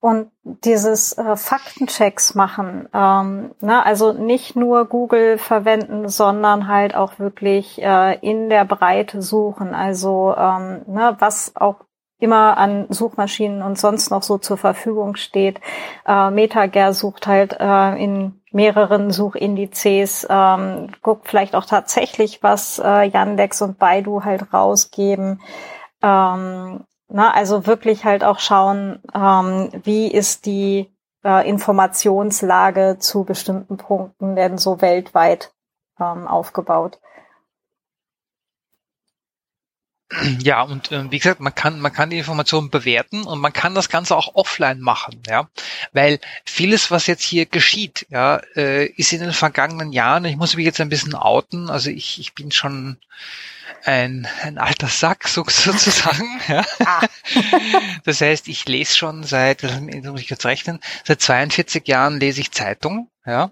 [0.00, 7.18] Und dieses äh, Faktenchecks machen, ähm, ne, also nicht nur Google verwenden, sondern halt auch
[7.18, 9.74] wirklich äh, in der Breite suchen.
[9.74, 11.76] Also ähm, ne, was auch
[12.24, 15.60] immer an Suchmaschinen und sonst noch so zur Verfügung steht.
[16.06, 23.04] Äh, MetaGer sucht halt äh, in mehreren Suchindizes, ähm, guckt vielleicht auch tatsächlich, was äh,
[23.04, 25.40] Yandex und Baidu halt rausgeben.
[26.02, 30.90] Ähm, na, also wirklich halt auch schauen, ähm, wie ist die
[31.24, 35.52] äh, Informationslage zu bestimmten Punkten denn so weltweit
[36.00, 36.98] ähm, aufgebaut.
[40.42, 43.74] Ja, und äh, wie gesagt, man kann, man kann die Informationen bewerten und man kann
[43.74, 45.48] das Ganze auch offline machen, ja.
[45.92, 50.56] Weil vieles, was jetzt hier geschieht, ja, äh, ist in den vergangenen Jahren, ich muss
[50.56, 52.98] mich jetzt ein bisschen outen, also ich, ich bin schon
[53.84, 56.40] ein, ein alter Sack sozusagen.
[56.48, 56.64] Ja.
[56.84, 57.06] Ah.
[58.04, 62.40] Das heißt, ich lese schon seit, das muss ich jetzt rechnen, seit 42 Jahren lese
[62.40, 63.10] ich Zeitung.
[63.26, 63.50] Ja.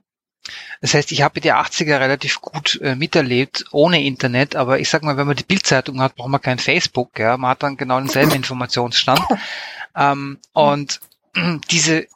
[0.81, 5.02] Das heißt, ich habe die 80er relativ gut äh, miterlebt, ohne Internet, aber ich sag
[5.02, 7.37] mal, wenn man die Bildzeitung hat, braucht man kein Facebook, ja.
[7.37, 9.20] Man hat dann genau denselben Informationsstand.
[9.94, 11.00] Ähm, und
[11.71, 12.07] diese,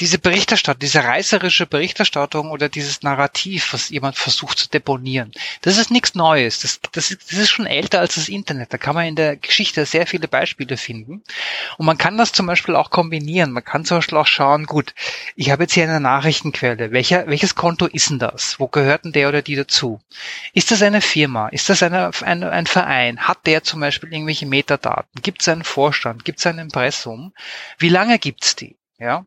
[0.00, 5.90] diese Berichterstattung, diese reißerische Berichterstattung oder dieses Narrativ, was jemand versucht zu deponieren, das ist
[5.90, 6.60] nichts Neues.
[6.60, 8.74] Das, das, ist, das ist schon älter als das Internet.
[8.74, 11.22] Da kann man in der Geschichte sehr viele Beispiele finden.
[11.78, 13.52] Und man kann das zum Beispiel auch kombinieren.
[13.52, 14.94] Man kann zum Beispiel auch schauen, gut,
[15.36, 16.92] ich habe jetzt hier eine Nachrichtenquelle.
[16.92, 18.60] Welcher, welches Konto ist denn das?
[18.60, 20.00] Wo gehört denn der oder die dazu?
[20.52, 21.48] Ist das eine Firma?
[21.48, 23.20] Ist das eine, ein, ein Verein?
[23.20, 25.22] Hat der zum Beispiel irgendwelche Metadaten?
[25.22, 26.26] Gibt es einen Vorstand?
[26.26, 27.32] Gibt es ein Impressum?
[27.78, 28.65] Wie lange gibt's die?
[28.98, 29.26] Ja.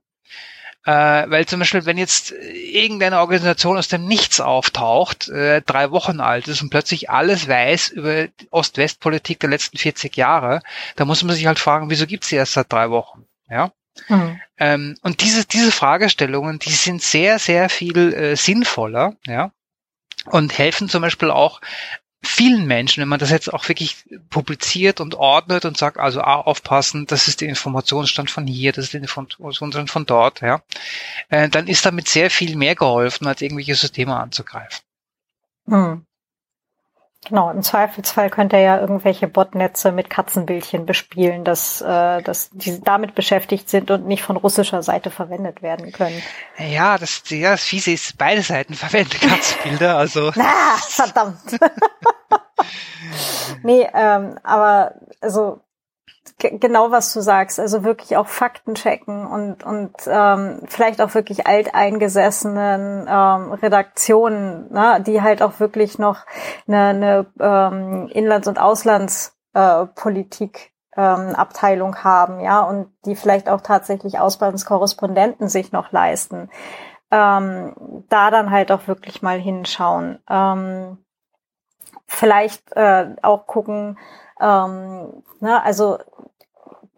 [0.85, 6.21] Äh, weil zum Beispiel, wenn jetzt irgendeine Organisation aus dem Nichts auftaucht, äh, drei Wochen
[6.21, 10.61] alt ist und plötzlich alles weiß über Ost-West-Politik der letzten 40 Jahre,
[10.95, 13.25] da muss man sich halt fragen, wieso gibt's sie erst seit drei Wochen?
[13.49, 13.71] Ja.
[14.07, 14.39] Mhm.
[14.57, 19.51] Ähm, und diese, diese Fragestellungen, die sind sehr, sehr viel äh, sinnvoller, ja,
[20.25, 21.61] und helfen zum Beispiel auch
[22.21, 26.41] vielen Menschen, wenn man das jetzt auch wirklich publiziert und ordnet und sagt, also ah,
[26.41, 30.61] aufpassen, das ist der Informationsstand von hier, das ist der Informationsstand von dort, ja,
[31.29, 34.81] äh, dann ist damit sehr viel mehr geholfen, als irgendwelche Systeme anzugreifen.
[35.67, 36.05] Hm.
[37.25, 42.81] Genau, im Zweifelsfall könnt ihr ja irgendwelche Botnetze mit Katzenbildchen bespielen, dass, äh, dass die
[42.81, 46.23] damit beschäftigt sind und nicht von russischer Seite verwendet werden können.
[46.57, 50.31] Ja, das, ja, das Fiese ist, beide Seiten verwenden Katzenbilder, also.
[50.35, 51.59] Na, verdammt.
[53.63, 55.61] nee, ähm, aber also
[56.39, 61.45] genau was du sagst, also wirklich auch Fakten checken und und ähm, vielleicht auch wirklich
[61.47, 66.25] alteingesessenen ähm, Redaktionen, ne, die halt auch wirklich noch
[66.67, 73.61] eine, eine ähm, Inlands- und Auslandspolitik äh, ähm, Abteilung haben, ja, und die vielleicht auch
[73.61, 76.49] tatsächlich Auslandskorrespondenten sich noch leisten.
[77.11, 77.73] Ähm,
[78.09, 80.19] da dann halt auch wirklich mal hinschauen.
[80.29, 80.97] Ähm,
[82.05, 83.97] vielleicht äh, auch gucken,
[84.39, 85.99] ähm, ne, also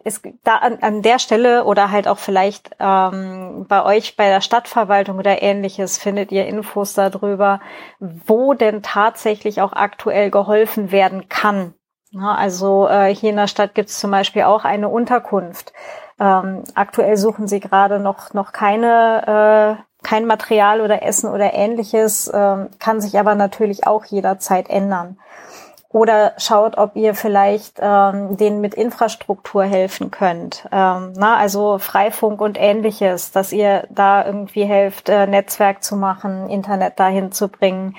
[0.03, 4.41] es, da an, an der Stelle oder halt auch vielleicht ähm, bei euch bei der
[4.41, 7.61] Stadtverwaltung oder ähnliches findet ihr Infos darüber,
[7.99, 11.73] wo denn tatsächlich auch aktuell geholfen werden kann.
[12.11, 15.71] Ja, also äh, hier in der Stadt gibt es zum Beispiel auch eine Unterkunft.
[16.19, 22.29] Ähm, aktuell suchen sie gerade noch noch keine äh, kein Material oder Essen oder ähnliches,
[22.33, 25.17] ähm, kann sich aber natürlich auch jederzeit ändern.
[25.93, 30.65] Oder schaut, ob ihr vielleicht ähm, denen mit Infrastruktur helfen könnt.
[30.71, 36.49] Ähm, na, also Freifunk und ähnliches, dass ihr da irgendwie helft, äh, Netzwerk zu machen,
[36.49, 37.97] Internet dahin zu bringen.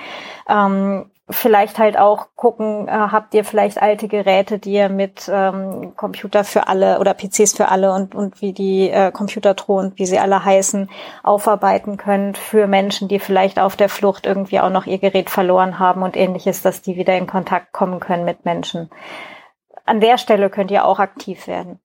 [0.48, 5.95] Ähm, vielleicht halt auch gucken, äh, habt ihr vielleicht alte Geräte, die ihr mit ähm,
[5.97, 10.18] Computer für alle oder PCs für alle und, und wie die äh, Computertron, wie sie
[10.18, 10.90] alle heißen,
[11.23, 15.79] aufarbeiten könnt für Menschen, die vielleicht auf der Flucht irgendwie auch noch ihr Gerät verloren
[15.79, 18.90] haben und ähnliches, dass die wieder in Kontakt kommen können mit Menschen.
[19.85, 21.81] An der Stelle könnt ihr auch aktiv werden.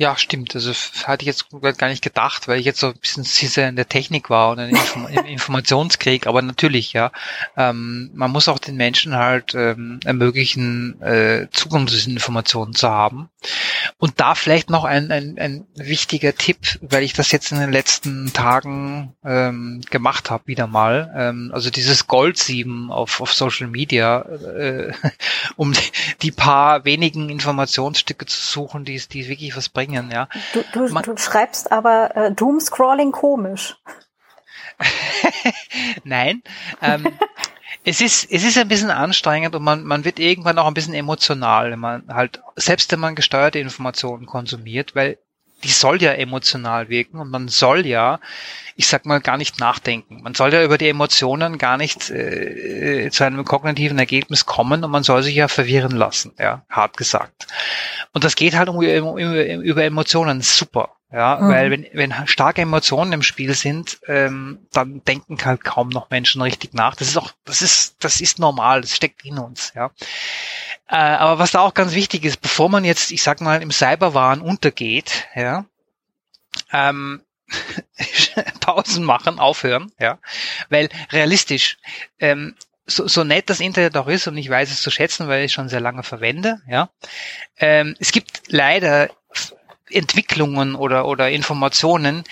[0.00, 0.54] Ja, stimmt.
[0.54, 0.72] Also
[1.04, 3.86] hatte ich jetzt gar nicht gedacht, weil ich jetzt so ein bisschen sehr in der
[3.86, 6.26] Technik war und im Inform Informationskrieg.
[6.26, 7.12] Aber natürlich, ja,
[7.54, 12.88] ähm, man muss auch den Menschen halt ähm, ermöglichen, äh, Zugang zu diesen Informationen zu
[12.88, 13.28] haben.
[13.98, 17.72] Und da vielleicht noch ein, ein, ein wichtiger Tipp, weil ich das jetzt in den
[17.72, 21.12] letzten Tagen ähm, gemacht habe, wieder mal.
[21.16, 24.92] Ähm, also dieses Goldsieben auf, auf Social Media, äh,
[25.56, 25.72] um
[26.22, 30.28] die, paar wenigen Informationsstücke zu suchen, die, die wirklich was bringen ja.
[30.52, 33.76] Du, du, Man, du schreibst aber äh, Doomscrolling komisch.
[36.04, 36.42] Nein.
[36.80, 37.06] Ähm,
[37.82, 40.94] Es ist, es ist ein bisschen anstrengend und man, man wird irgendwann auch ein bisschen
[40.94, 45.18] emotional, wenn man halt, selbst wenn man gesteuerte Informationen konsumiert, weil
[45.64, 48.20] die soll ja emotional wirken und man soll ja,
[48.76, 50.22] ich sag mal, gar nicht nachdenken.
[50.22, 54.90] Man soll ja über die Emotionen gar nicht äh, zu einem kognitiven Ergebnis kommen und
[54.90, 57.46] man soll sich ja verwirren lassen, ja, hart gesagt.
[58.12, 60.96] Und das geht halt um, um, über Emotionen super.
[61.12, 61.48] Ja, mhm.
[61.48, 66.40] weil wenn, wenn starke Emotionen im Spiel sind, ähm, dann denken halt kaum noch Menschen
[66.40, 66.94] richtig nach.
[66.94, 69.90] Das ist auch, das ist, das ist normal, das steckt in uns, ja.
[70.88, 73.72] Äh, aber was da auch ganz wichtig ist, bevor man jetzt, ich sag mal, im
[73.72, 75.64] Cyberwahn untergeht, ja,
[76.72, 77.22] ähm,
[78.60, 80.18] Pausen machen, aufhören, ja,
[80.68, 81.78] weil realistisch,
[82.20, 82.54] ähm,
[82.86, 85.46] so, so nett das Internet auch ist und ich weiß es zu schätzen, weil ich
[85.46, 86.90] es schon sehr lange verwende, ja,
[87.58, 89.10] ähm, es gibt leider
[89.90, 92.24] Entwicklungen oder, oder Informationen,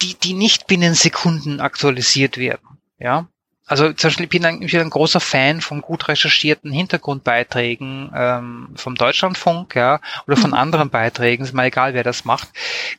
[0.00, 2.78] die, die nicht binnen Sekunden aktualisiert werden.
[2.98, 3.26] Ja.
[3.66, 8.68] Also zum Beispiel, ich bin ein, ich ein großer Fan von gut recherchierten Hintergrundbeiträgen ähm,
[8.74, 10.56] vom Deutschlandfunk, ja, oder von mhm.
[10.56, 12.48] anderen Beiträgen, ist mal egal, wer das macht.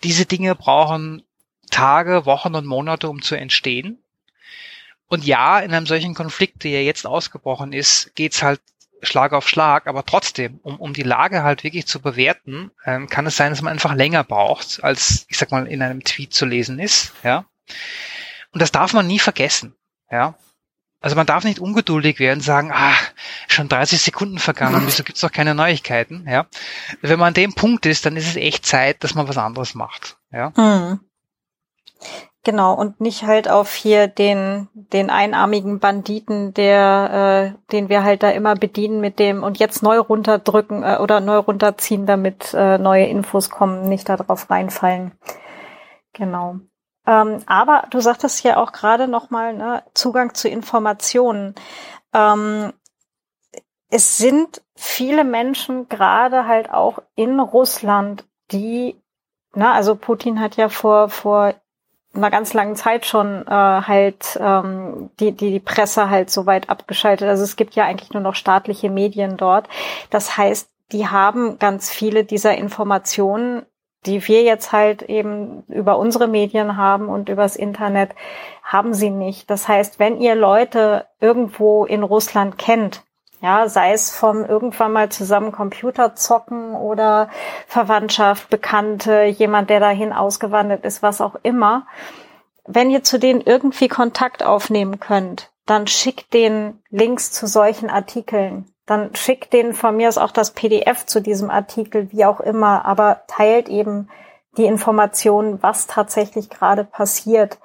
[0.04, 1.22] Diese Dinge brauchen
[1.70, 4.00] Tage, Wochen und Monate, um zu entstehen.
[5.08, 8.62] Und ja, in einem solchen Konflikt, der jetzt ausgebrochen ist, geht's halt
[9.04, 13.26] Schlag auf Schlag, aber trotzdem, um, um die Lage halt wirklich zu bewerten, ähm, kann
[13.26, 16.46] es sein, dass man einfach länger braucht, als, ich sag mal, in einem Tweet zu
[16.46, 17.46] lesen ist, ja.
[18.52, 19.76] Und das darf man nie vergessen,
[20.10, 20.36] ja.
[21.02, 22.96] Also man darf nicht ungeduldig werden und sagen, ah,
[23.50, 26.48] schon 30 Sekunden vergangen, wieso gibt's noch keine Neuigkeiten, ja.
[27.02, 29.76] Wenn man an dem Punkt ist, dann ist es echt Zeit, dass man was anderes
[29.76, 30.54] macht, ja.
[30.56, 31.00] Hm.
[32.46, 38.22] Genau, und nicht halt auf hier den, den einarmigen Banditen, der, äh, den wir halt
[38.22, 42.78] da immer bedienen mit dem und jetzt neu runterdrücken äh, oder neu runterziehen, damit äh,
[42.78, 45.14] neue Infos kommen, nicht darauf reinfallen.
[46.12, 46.58] Genau.
[47.08, 51.56] Ähm, aber du sagtest ja auch gerade nochmal, ne, Zugang zu Informationen.
[52.14, 52.74] Ähm,
[53.90, 59.02] es sind viele Menschen gerade halt auch in Russland, die,
[59.54, 61.54] na, also Putin hat ja vor, vor
[62.16, 66.70] einer ganz langen Zeit schon äh, halt ähm, die, die, die Presse halt so weit
[66.70, 67.28] abgeschaltet.
[67.28, 69.68] Also es gibt ja eigentlich nur noch staatliche Medien dort.
[70.10, 73.66] Das heißt, die haben ganz viele dieser Informationen,
[74.06, 78.12] die wir jetzt halt eben über unsere Medien haben und übers Internet,
[78.64, 79.50] haben sie nicht.
[79.50, 83.04] Das heißt, wenn ihr Leute irgendwo in Russland kennt,
[83.44, 87.30] ja, sei es vom irgendwann mal zusammen Computer zocken oder
[87.68, 91.86] Verwandtschaft, Bekannte, jemand, der dahin ausgewandert ist, was auch immer.
[92.66, 98.72] Wenn ihr zu denen irgendwie Kontakt aufnehmen könnt, dann schickt den Links zu solchen Artikeln.
[98.86, 102.86] Dann schickt denen von mir aus auch das PDF zu diesem Artikel, wie auch immer,
[102.86, 104.10] aber teilt eben
[104.56, 107.58] die Informationen, was tatsächlich gerade passiert.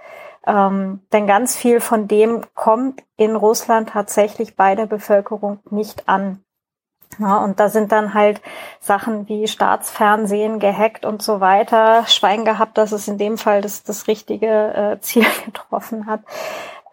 [0.49, 6.43] Ähm, denn ganz viel von dem kommt in Russland tatsächlich bei der Bevölkerung nicht an.
[7.19, 8.41] Ja, und da sind dann halt
[8.81, 12.07] Sachen wie Staatsfernsehen gehackt und so weiter.
[12.07, 16.21] Schwein gehabt, dass es in dem Fall das, das richtige äh, Ziel getroffen hat.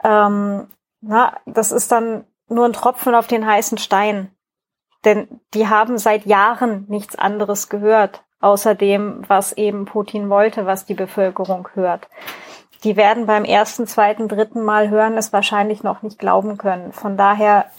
[0.03, 0.67] Ähm,
[0.99, 4.31] na, das ist dann nur ein Tropfen auf den heißen Stein.
[5.05, 10.85] Denn die haben seit Jahren nichts anderes gehört, außer dem, was eben Putin wollte, was
[10.85, 12.09] die Bevölkerung hört
[12.83, 16.91] die werden beim ersten, zweiten, dritten Mal hören es wahrscheinlich noch nicht glauben können.
[16.91, 17.69] Von daher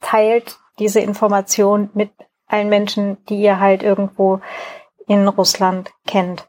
[0.00, 2.10] teilt diese Information mit
[2.46, 4.40] allen Menschen, die ihr halt irgendwo
[5.06, 6.48] in Russland kennt.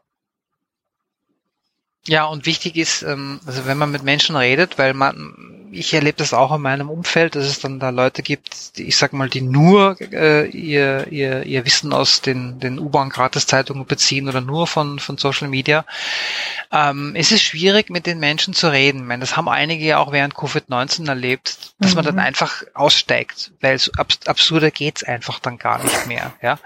[2.04, 6.18] Ja, und wichtig ist, ähm, also wenn man mit Menschen redet, weil man ich erlebe
[6.18, 9.28] das auch in meinem Umfeld, dass es dann da Leute gibt, die, ich sag mal,
[9.28, 14.98] die nur äh, ihr, ihr, ihr Wissen aus den, den U-Bahn-Gratis-Zeitungen beziehen oder nur von,
[14.98, 15.84] von Social Media.
[16.70, 19.00] Ähm, es ist schwierig, mit den Menschen zu reden.
[19.00, 21.96] Ich meine, das haben einige ja auch während Covid-19 erlebt, dass mhm.
[21.96, 22.20] man dann mhm.
[22.20, 26.32] einfach aussteigt, weil so abs absurder geht's einfach dann gar nicht mehr.
[26.42, 26.58] Ja,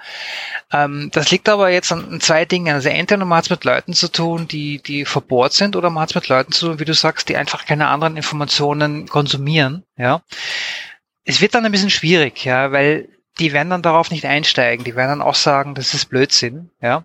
[0.73, 2.75] ähm, Das liegt aber jetzt an, an zwei Dingen.
[2.75, 6.03] Also entweder man hat es mit Leuten zu tun, die, die verbohrt sind, oder man
[6.03, 9.85] hat es mit Leuten zu tun, wie du sagst, die einfach keine anderen Informationen konsumieren,
[9.97, 10.23] ja.
[11.25, 14.85] Es wird dann ein bisschen schwierig, ja, weil die werden dann darauf nicht einsteigen.
[14.85, 17.05] Die werden dann auch sagen, das ist Blödsinn, ja.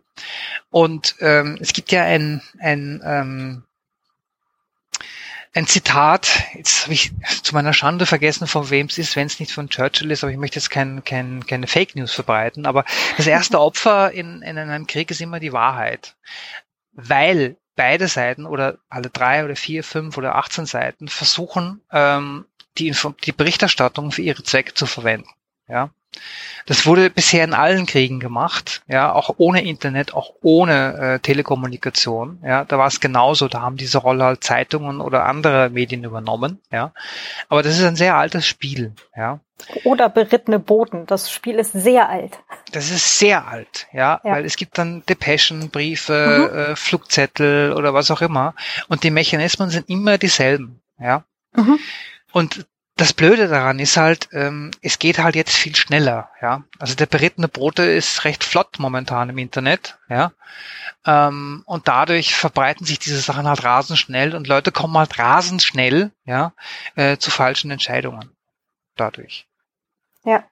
[0.70, 3.64] Und ähm, es gibt ja ein, ein, ähm,
[5.54, 7.12] ein Zitat, jetzt habe ich
[7.44, 10.32] zu meiner Schande vergessen, von wem es ist, wenn es nicht von Churchill ist, aber
[10.32, 12.66] ich möchte jetzt kein, kein, keine Fake News verbreiten.
[12.66, 12.86] Aber
[13.18, 16.16] das erste Opfer in, in einem Krieg ist immer die Wahrheit.
[16.94, 22.46] Weil beide Seiten oder alle drei oder vier, fünf oder 18 Seiten versuchen, ähm,
[22.78, 25.28] die, Info die Berichterstattung für ihre Zwecke zu verwenden.
[25.68, 25.90] Ja.
[26.66, 32.40] Das wurde bisher in allen Kriegen gemacht, ja, auch ohne Internet, auch ohne äh, Telekommunikation.
[32.44, 33.48] Ja, da war es genauso.
[33.48, 36.62] Da haben diese Rolle halt Zeitungen oder andere Medien übernommen.
[36.72, 36.94] Ja,
[37.50, 38.94] aber das ist ein sehr altes Spiel.
[39.16, 39.40] Ja.
[39.84, 41.06] Oder berittene Boten.
[41.06, 42.40] Das Spiel ist sehr alt.
[42.72, 44.32] Das ist sehr alt, ja, ja.
[44.32, 46.58] weil es gibt dann Depeschen, Briefe, mhm.
[46.58, 48.56] äh, Flugzettel oder was auch immer.
[48.88, 51.24] Und die Mechanismen sind immer dieselben, ja.
[51.54, 51.80] Mhm.
[52.32, 52.66] Und
[53.02, 56.64] das Blöde daran ist halt, ähm, es geht halt jetzt viel schneller, ja.
[56.78, 60.34] Also der berittene Brote ist recht flott momentan im Internet, ja.
[61.04, 65.64] Ähm, und dadurch verbreiten sich diese Sachen halt rasend schnell und Leute kommen halt rasend
[65.64, 66.54] schnell, ja,
[66.96, 68.30] äh, zu falschen Entscheidungen.
[68.96, 69.48] Dadurch.
[70.24, 70.44] Ja.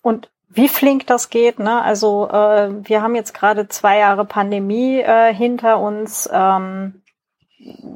[0.00, 1.82] Und wie flink das geht, ne?
[1.82, 6.28] Also äh, wir haben jetzt gerade zwei Jahre Pandemie äh, hinter uns.
[6.32, 7.02] Ähm,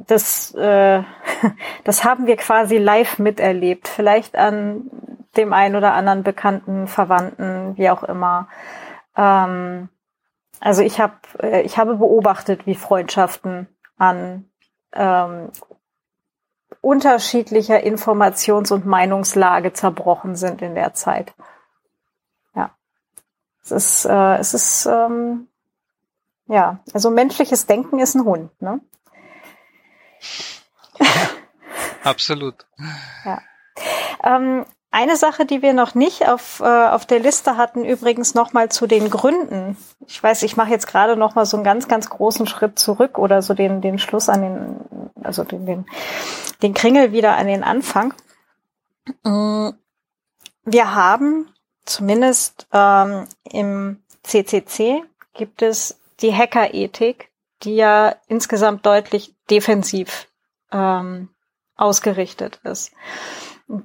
[0.07, 1.03] das, äh,
[1.83, 3.87] das haben wir quasi live miterlebt.
[3.87, 4.89] Vielleicht an
[5.37, 8.47] dem einen oder anderen bekannten Verwandten, wie auch immer.
[9.15, 9.89] Ähm,
[10.59, 14.49] also ich habe äh, ich habe beobachtet, wie Freundschaften an
[14.93, 15.49] ähm,
[16.81, 21.33] unterschiedlicher Informations- und Meinungslage zerbrochen sind in der Zeit.
[22.55, 22.71] Ja,
[23.63, 25.47] es ist äh, es ist ähm,
[26.47, 28.79] ja also menschliches Denken ist ein Hund, ne?
[32.03, 32.65] Absolut.
[33.25, 33.41] Ja.
[34.23, 38.69] Ähm, eine Sache, die wir noch nicht auf, äh, auf der Liste hatten, übrigens nochmal
[38.69, 39.75] zu den Gründen.
[40.07, 43.41] Ich weiß, ich mache jetzt gerade nochmal so einen ganz, ganz großen Schritt zurück oder
[43.41, 44.75] so den, den Schluss an den,
[45.23, 45.85] also den, den,
[46.61, 48.13] den Kringel wieder an den Anfang.
[49.23, 49.69] Mm,
[50.63, 51.51] wir haben
[51.85, 55.03] zumindest ähm, im CCC
[55.33, 57.29] gibt es die Hackerethik,
[57.63, 60.27] die ja insgesamt deutlich defensiv
[60.71, 61.29] ähm,
[61.75, 62.91] ausgerichtet ist.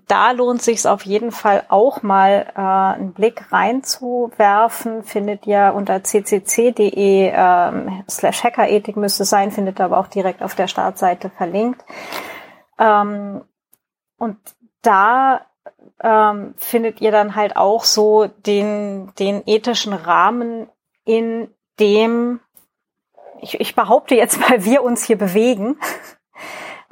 [0.06, 5.04] Da lohnt sich auf jeden Fall auch mal äh, einen Blick reinzuwerfen.
[5.04, 10.54] Findet ihr unter ccc.de ähm, slash Hackerethik müsste es sein, findet aber auch direkt auf
[10.56, 11.84] der Startseite verlinkt.
[12.78, 13.44] Ähm,
[14.18, 14.36] und
[14.82, 15.46] da
[16.02, 20.68] ähm, findet ihr dann halt auch so den, den ethischen Rahmen,
[21.04, 21.48] in
[21.78, 22.40] dem
[23.41, 25.76] ich, ich behaupte jetzt mal, wir uns hier bewegen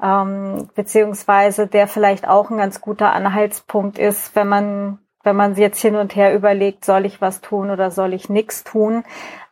[0.02, 5.80] ähm, beziehungsweise der vielleicht auch ein ganz guter Anhaltspunkt ist, wenn man wenn man jetzt
[5.80, 9.02] hin und her überlegt, soll ich was tun oder soll ich nichts tun.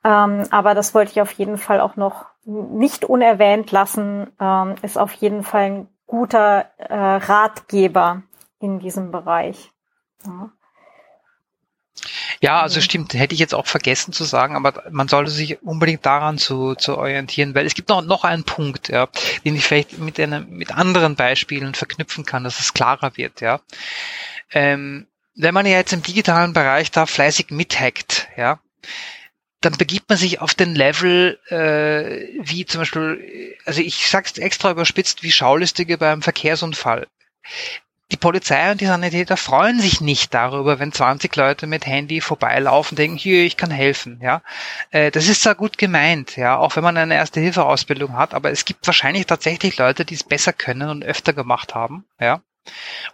[0.04, 4.96] Ähm, aber das wollte ich auf jeden Fall auch noch nicht unerwähnt lassen, ähm, ist
[4.96, 8.22] auf jeden Fall ein guter äh, Ratgeber
[8.60, 9.72] in diesem Bereich.
[10.24, 10.50] Ja.
[12.44, 16.04] Ja, also stimmt, hätte ich jetzt auch vergessen zu sagen, aber man sollte sich unbedingt
[16.04, 19.08] daran zu, zu orientieren, weil es gibt noch, noch einen Punkt, ja,
[19.46, 23.62] den ich vielleicht mit, einer, mit anderen Beispielen verknüpfen kann, dass es klarer wird, ja.
[24.52, 28.60] Ähm, wenn man ja jetzt im digitalen Bereich da fleißig mithackt, ja,
[29.62, 34.70] dann begibt man sich auf den Level, äh, wie zum Beispiel, also ich sag's extra
[34.70, 37.06] überspitzt, wie Schaulistige beim Verkehrsunfall
[38.12, 42.96] die Polizei und die Sanitäter freuen sich nicht darüber, wenn 20 Leute mit Handy vorbeilaufen,
[42.96, 44.42] denken, hier, ich kann helfen, ja.
[44.90, 48.64] Äh, das ist zwar gut gemeint, ja, auch wenn man eine Erste-Hilfe-Ausbildung hat, aber es
[48.64, 52.42] gibt wahrscheinlich tatsächlich Leute, die es besser können und öfter gemacht haben, ja.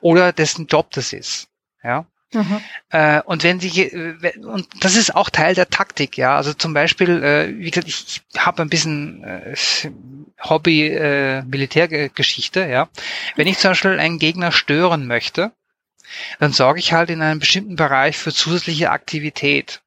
[0.00, 1.48] Oder dessen Job das ist,
[1.82, 2.06] ja.
[2.32, 2.60] Mhm.
[2.90, 6.36] Äh, und wenn sie äh, und das ist auch Teil der Taktik, ja.
[6.36, 9.56] Also zum Beispiel, äh, wie gesagt, ich, ich habe ein bisschen äh,
[10.40, 12.88] Hobby äh, Militärgeschichte, ja.
[13.34, 15.52] Wenn ich zum Beispiel einen Gegner stören möchte,
[16.38, 19.82] dann sorge ich halt in einem bestimmten Bereich für zusätzliche Aktivität.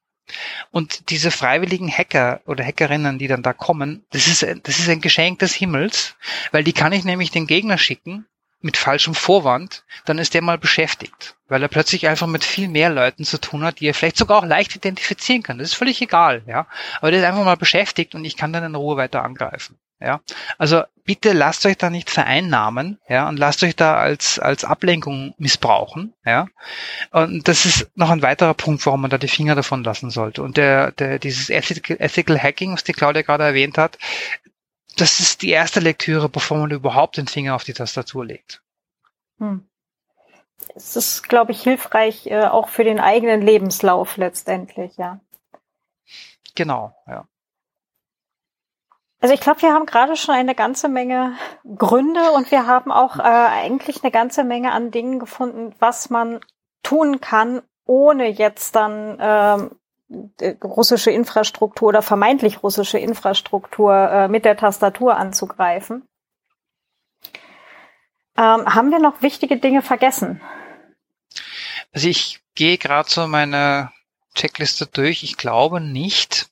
[0.70, 5.02] Und diese freiwilligen Hacker oder Hackerinnen, die dann da kommen, das ist, das ist ein
[5.02, 6.16] Geschenk des Himmels,
[6.50, 8.26] weil die kann ich nämlich den Gegner schicken
[8.64, 12.88] mit falschem Vorwand, dann ist der mal beschäftigt, weil er plötzlich einfach mit viel mehr
[12.88, 15.58] Leuten zu tun hat, die er vielleicht sogar auch leicht identifizieren kann.
[15.58, 16.66] Das ist völlig egal, ja.
[16.98, 19.78] Aber der ist einfach mal beschäftigt und ich kann dann in Ruhe weiter angreifen.
[20.00, 20.20] Ja,
[20.58, 25.34] also bitte lasst euch da nicht vereinnahmen, ja, und lasst euch da als, als Ablenkung
[25.38, 26.48] missbrauchen, ja.
[27.10, 30.42] Und das ist noch ein weiterer Punkt, warum man da die Finger davon lassen sollte.
[30.42, 33.98] Und der, der, dieses Ethical, Ethical Hacking, was die Claudia gerade erwähnt hat,
[34.96, 38.62] das ist die erste Lektüre, bevor man überhaupt den Finger auf die Tastatur legt.
[39.38, 39.68] Hm.
[40.74, 45.20] Es ist, glaube ich, hilfreich äh, auch für den eigenen Lebenslauf letztendlich, ja.
[46.54, 47.26] Genau, ja.
[49.20, 51.36] Also ich glaube, wir haben gerade schon eine ganze Menge
[51.76, 56.40] Gründe und wir haben auch äh, eigentlich eine ganze Menge an Dingen gefunden, was man
[56.82, 59.74] tun kann, ohne jetzt dann ähm, äh,
[60.62, 66.06] russische Infrastruktur oder vermeintlich russische Infrastruktur äh, mit der Tastatur anzugreifen.
[68.36, 70.40] Ähm, haben wir noch wichtige Dinge vergessen?
[71.92, 73.92] Also ich gehe gerade so meine
[74.34, 75.22] Checkliste durch.
[75.22, 76.48] Ich glaube nicht.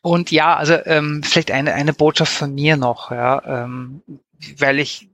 [0.00, 4.02] Und ja, also ähm, vielleicht eine, eine Botschaft von mir noch, ja, ähm,
[4.56, 5.10] weil ich,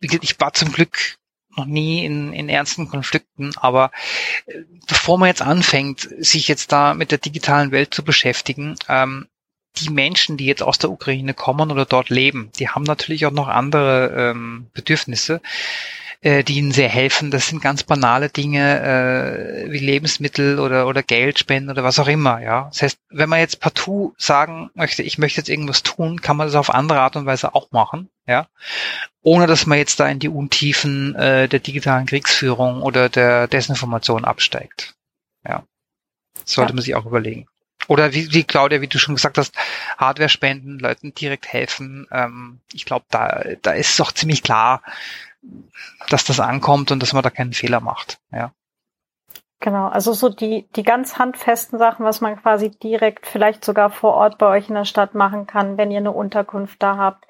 [0.00, 1.16] ich war zum Glück
[1.56, 3.90] noch nie in, in ernsten Konflikten, aber
[4.46, 9.28] äh, bevor man jetzt anfängt, sich jetzt da mit der digitalen Welt zu beschäftigen, ähm,
[9.76, 13.32] die Menschen, die jetzt aus der Ukraine kommen oder dort leben, die haben natürlich auch
[13.32, 15.40] noch andere ähm, Bedürfnisse
[16.24, 17.30] äh, die ihnen sehr helfen.
[17.30, 22.40] Das sind ganz banale Dinge äh, wie Lebensmittel oder, oder Geldspenden oder was auch immer.
[22.40, 26.38] Ja, Das heißt, wenn man jetzt partout sagen möchte, ich möchte jetzt irgendwas tun, kann
[26.38, 28.08] man das auf andere Art und Weise auch machen.
[28.26, 28.48] Ja,
[29.20, 34.24] ohne dass man jetzt da in die Untiefen äh, der digitalen Kriegsführung oder der Desinformation
[34.24, 34.94] absteigt.
[35.46, 35.64] Ja,
[36.46, 36.74] sollte ja.
[36.76, 37.46] man sich auch überlegen.
[37.86, 39.54] Oder wie, wie Claudia, wie du schon gesagt hast,
[39.98, 42.06] Hardware spenden, Leuten direkt helfen.
[42.10, 44.80] Ähm, ich glaube, da, da ist es auch ziemlich klar,
[46.08, 48.18] dass das ankommt und dass man da keinen Fehler macht.
[48.32, 48.52] Ja.
[49.60, 54.12] Genau, also so die, die ganz handfesten Sachen, was man quasi direkt vielleicht sogar vor
[54.12, 57.24] Ort bei euch in der Stadt machen kann, wenn ihr eine Unterkunft da habt.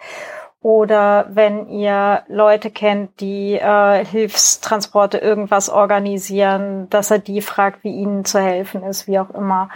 [0.60, 7.94] Oder wenn ihr Leute kennt, die äh, Hilfstransporte irgendwas organisieren, dass er die fragt, wie
[7.94, 9.68] ihnen zu helfen ist, wie auch immer.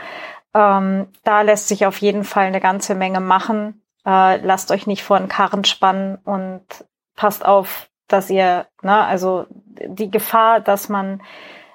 [0.55, 3.83] Ähm, da lässt sich auf jeden Fall eine ganze Menge machen.
[4.07, 6.65] Äh, lasst euch nicht vor den Karren spannen und
[7.15, 11.23] passt auf, dass ihr, ne, also die Gefahr, dass man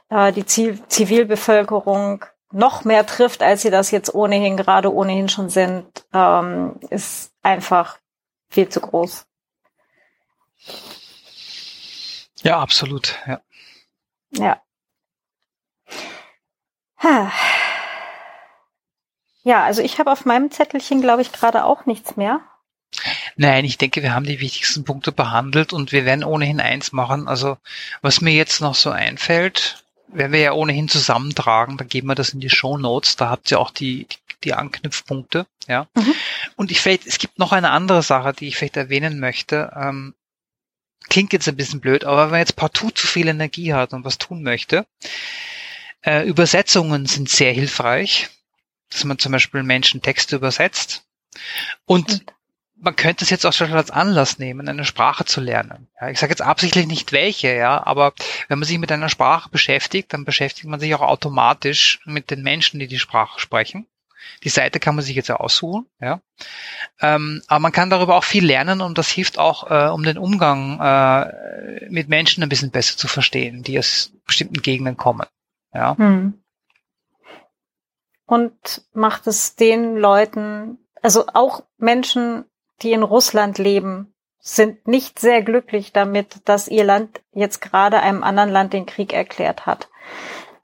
[0.09, 5.85] äh, die Zivilbevölkerung noch mehr trifft, als sie das jetzt ohnehin gerade ohnehin schon sind,
[6.13, 7.97] ähm, ist einfach
[8.49, 9.25] viel zu groß.
[12.43, 13.41] Ja, absolut, ja.
[14.31, 14.61] Ja.
[19.43, 22.39] Ja, also ich habe auf meinem Zettelchen, glaube ich, gerade auch nichts mehr.
[23.35, 27.27] Nein, ich denke, wir haben die wichtigsten Punkte behandelt und wir werden ohnehin eins machen.
[27.27, 27.57] Also
[28.01, 32.29] was mir jetzt noch so einfällt, werden wir ja ohnehin zusammentragen, da geben wir das
[32.29, 35.87] in die Show Notes, da habt ihr auch die, die, die Anknüpfpunkte, ja.
[35.95, 36.13] Mhm.
[36.55, 39.71] Und ich vielleicht, es gibt noch eine andere Sache, die ich vielleicht erwähnen möchte.
[39.75, 40.13] Ähm,
[41.09, 44.05] klingt jetzt ein bisschen blöd, aber wenn man jetzt partout zu viel Energie hat und
[44.05, 44.85] was tun möchte,
[46.01, 48.29] äh, Übersetzungen sind sehr hilfreich,
[48.89, 51.05] dass man zum Beispiel Menschen Texte übersetzt.
[51.85, 52.23] Und
[52.83, 55.87] man könnte es jetzt auch schon als Anlass nehmen, eine Sprache zu lernen.
[55.99, 58.13] Ja, ich sage jetzt absichtlich nicht welche, ja, aber
[58.49, 62.43] wenn man sich mit einer Sprache beschäftigt, dann beschäftigt man sich auch automatisch mit den
[62.43, 63.87] Menschen, die die Sprache sprechen.
[64.43, 66.21] Die Seite kann man sich jetzt ja aussuchen, ja.
[67.01, 70.17] Ähm, aber man kann darüber auch viel lernen und das hilft auch, äh, um den
[70.17, 75.27] Umgang äh, mit Menschen ein bisschen besser zu verstehen, die aus bestimmten Gegenden kommen.
[75.73, 75.97] Ja.
[75.97, 76.41] Hm.
[78.25, 82.45] Und macht es den Leuten, also auch Menschen,
[82.83, 88.23] die in Russland leben, sind nicht sehr glücklich damit, dass ihr Land jetzt gerade einem
[88.23, 89.89] anderen Land den Krieg erklärt hat.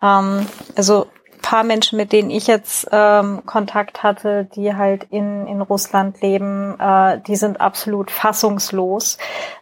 [0.02, 0.46] Ähm,
[0.76, 1.08] also
[1.42, 6.80] paar Menschen, mit denen ich jetzt ähm, Kontakt hatte, die halt in, in Russland leben,
[6.80, 9.18] äh, die sind absolut fassungslos.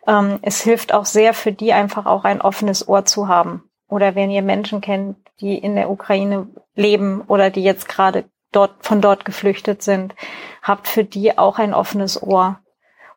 [0.08, 3.70] Ähm, es hilft auch sehr für die einfach auch ein offenes Ohr zu haben.
[3.88, 8.72] Oder wenn ihr Menschen kennt, die in der Ukraine leben oder die jetzt gerade dort,
[8.82, 10.16] von dort geflüchtet sind,
[10.62, 12.60] habt für die auch ein offenes Ohr.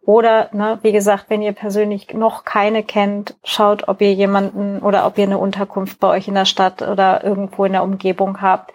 [0.03, 5.07] Oder, ne, wie gesagt, wenn ihr persönlich noch keine kennt, schaut, ob ihr jemanden oder
[5.07, 8.72] ob ihr eine Unterkunft bei euch in der Stadt oder irgendwo in der Umgebung habt.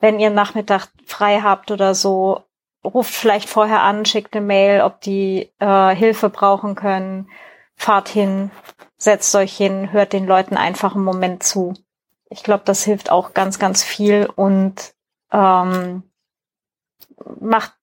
[0.00, 2.42] Wenn ihr Nachmittag frei habt oder so,
[2.84, 7.30] ruft vielleicht vorher an, schickt eine Mail, ob die äh, Hilfe brauchen können.
[7.76, 8.50] Fahrt hin,
[8.96, 11.74] setzt euch hin, hört den Leuten einfach einen Moment zu.
[12.28, 14.94] Ich glaube, das hilft auch ganz, ganz viel und
[15.32, 16.02] ähm,
[17.40, 17.74] macht,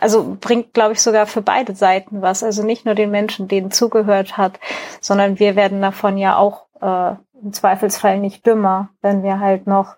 [0.00, 2.42] also bringt, glaube ich, sogar für beide Seiten was.
[2.42, 4.60] Also nicht nur den Menschen, denen zugehört hat,
[5.00, 9.96] sondern wir werden davon ja auch äh, im Zweifelsfall nicht dümmer, wenn wir halt noch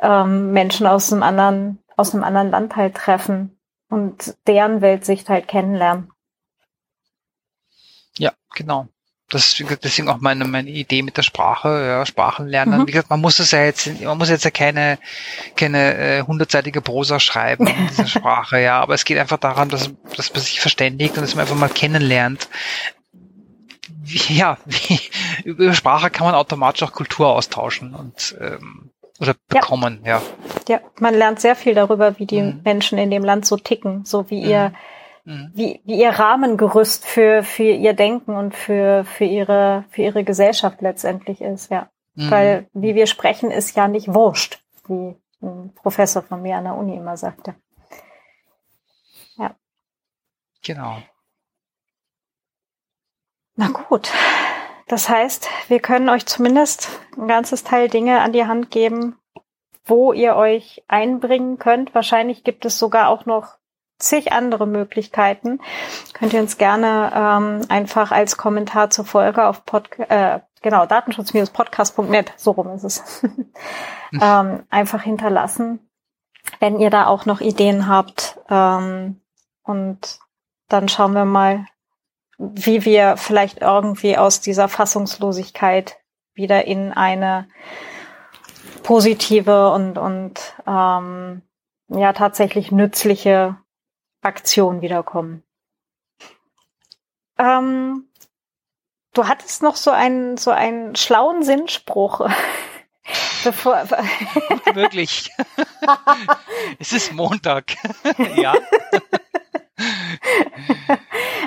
[0.00, 3.58] ähm, Menschen aus einem anderen, aus einem anderen Land halt treffen
[3.88, 6.10] und deren Weltsicht halt kennenlernen.
[8.16, 8.88] Ja, genau
[9.30, 12.80] das deswegen auch meine, meine Idee mit der Sprache, ja, Sprachen lernen.
[12.80, 12.86] Mhm.
[12.86, 14.98] Wie gesagt, man muss es ja jetzt, man muss jetzt ja keine,
[15.56, 19.90] keine äh, hundertseitige Prosa schreiben in dieser Sprache, ja, aber es geht einfach daran, dass,
[20.16, 22.48] dass man sich verständigt und dass man einfach mal kennenlernt.
[24.02, 25.00] Wie, ja, wie,
[25.44, 30.22] über Sprache kann man automatisch auch Kultur austauschen und ähm, oder bekommen, ja.
[30.68, 32.60] Ja, ja man lernt sehr viel darüber, wie die mhm.
[32.64, 34.50] Menschen in dem Land so ticken, so wie mhm.
[34.50, 34.72] ihr
[35.24, 35.50] mhm.
[35.54, 40.80] wie, wie ihr Rahmengerüst für, für ihr Denken und für, für ihre, für ihre Gesellschaft
[40.80, 41.88] letztendlich ist, ja.
[42.14, 42.30] Mhm.
[42.30, 46.74] Weil, wie wir sprechen, ist ja nicht wurscht, wie ein Professor von mir an der
[46.74, 47.54] Uni immer sagte.
[49.36, 49.54] Ja.
[50.62, 50.98] Genau.
[53.56, 54.10] Na gut.
[54.88, 59.16] Das heißt, wir können euch zumindest ein ganzes Teil Dinge an die Hand geben,
[59.84, 61.94] wo ihr euch einbringen könnt.
[61.94, 63.59] Wahrscheinlich gibt es sogar auch noch
[64.00, 65.60] zig andere Möglichkeiten.
[66.12, 72.32] Könnt ihr uns gerne ähm, einfach als Kommentar zur Folge auf Podca äh, genau datenschutz-podcast.net
[72.36, 73.22] so rum ist es
[74.20, 75.90] ähm, einfach hinterlassen,
[76.58, 78.38] wenn ihr da auch noch Ideen habt.
[78.48, 79.20] Ähm,
[79.62, 80.18] und
[80.68, 81.66] dann schauen wir mal,
[82.38, 85.98] wie wir vielleicht irgendwie aus dieser Fassungslosigkeit
[86.34, 87.48] wieder in eine
[88.82, 91.42] positive und, und ähm,
[91.88, 93.56] ja tatsächlich nützliche
[94.22, 95.42] Aktion wiederkommen.
[97.38, 98.08] Ähm,
[99.14, 102.28] du hattest noch so einen so einen schlauen Sinnspruch.
[103.44, 103.88] Bevor,
[104.74, 105.30] Wirklich.
[106.78, 107.74] es ist Montag.
[108.36, 108.54] ja.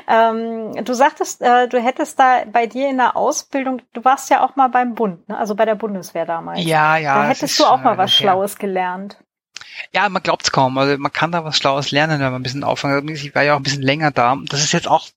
[0.07, 4.43] ähm, du sagtest, äh, du hättest da bei dir in der Ausbildung, du warst ja
[4.43, 5.37] auch mal beim Bund, ne?
[5.37, 6.65] also bei der Bundeswehr damals.
[6.65, 7.15] Ja, ja.
[7.15, 9.23] Da hättest du auch mal was Schlaues gelernt.
[9.91, 10.77] Ja, man glaubt's kaum.
[10.77, 13.09] Also man kann da was Schlaues lernen, wenn man ein bisschen aufhängt.
[13.09, 14.37] Ich war ja auch ein bisschen länger da.
[14.47, 15.07] Das ist jetzt auch,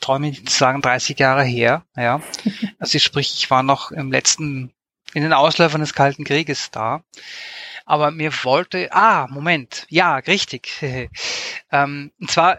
[0.00, 1.84] traue mich nicht zu sagen, 30 Jahre her.
[1.96, 2.20] Ja.
[2.78, 4.72] Also sprich, ich war noch im letzten,
[5.14, 7.04] in den Ausläufern des Kalten Krieges da
[7.84, 10.72] aber mir wollte, ah, Moment, ja, richtig.
[11.72, 12.58] ähm, und zwar,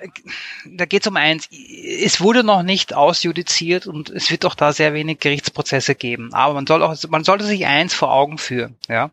[0.65, 4.74] da geht es um eins, es wurde noch nicht ausjudiziert und es wird auch da
[4.74, 6.34] sehr wenig Gerichtsprozesse geben.
[6.34, 9.11] Aber man soll auch, man sollte sich eins vor Augen führen, ja.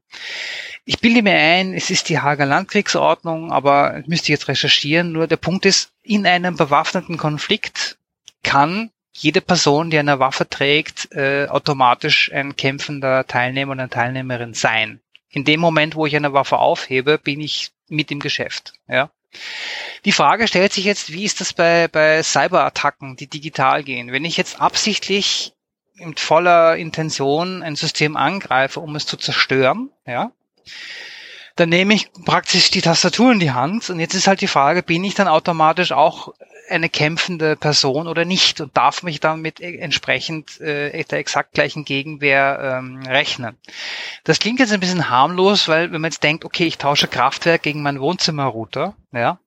[0.84, 5.12] Ich bilde mir ein, es ist die Hager Landkriegsordnung, aber müsste ich jetzt recherchieren.
[5.12, 7.98] Nur der Punkt ist, in einem bewaffneten Konflikt
[8.42, 14.54] kann jede Person, die eine Waffe trägt, äh, automatisch ein kämpfender Teilnehmer oder eine Teilnehmerin
[14.54, 15.00] sein
[15.30, 18.72] in dem Moment, wo ich eine Waffe aufhebe, bin ich mit im Geschäft.
[18.88, 19.10] Ja.
[20.04, 24.12] Die Frage stellt sich jetzt, wie ist das bei, bei Cyberattacken, die digital gehen?
[24.12, 25.52] Wenn ich jetzt absichtlich
[25.94, 30.32] mit voller Intention ein System angreife, um es zu zerstören, ja,
[31.56, 34.82] dann nehme ich praktisch die Tastatur in die Hand und jetzt ist halt die Frage,
[34.82, 36.32] bin ich dann automatisch auch
[36.70, 41.84] eine kämpfende Person oder nicht und darf mich damit e- entsprechend äh, der exakt gleichen
[41.84, 43.56] Gegenwehr ähm, rechnen.
[44.24, 47.62] Das klingt jetzt ein bisschen harmlos, weil wenn man jetzt denkt, okay, ich tausche Kraftwerk
[47.62, 49.38] gegen meinen Wohnzimmerrouter, ja,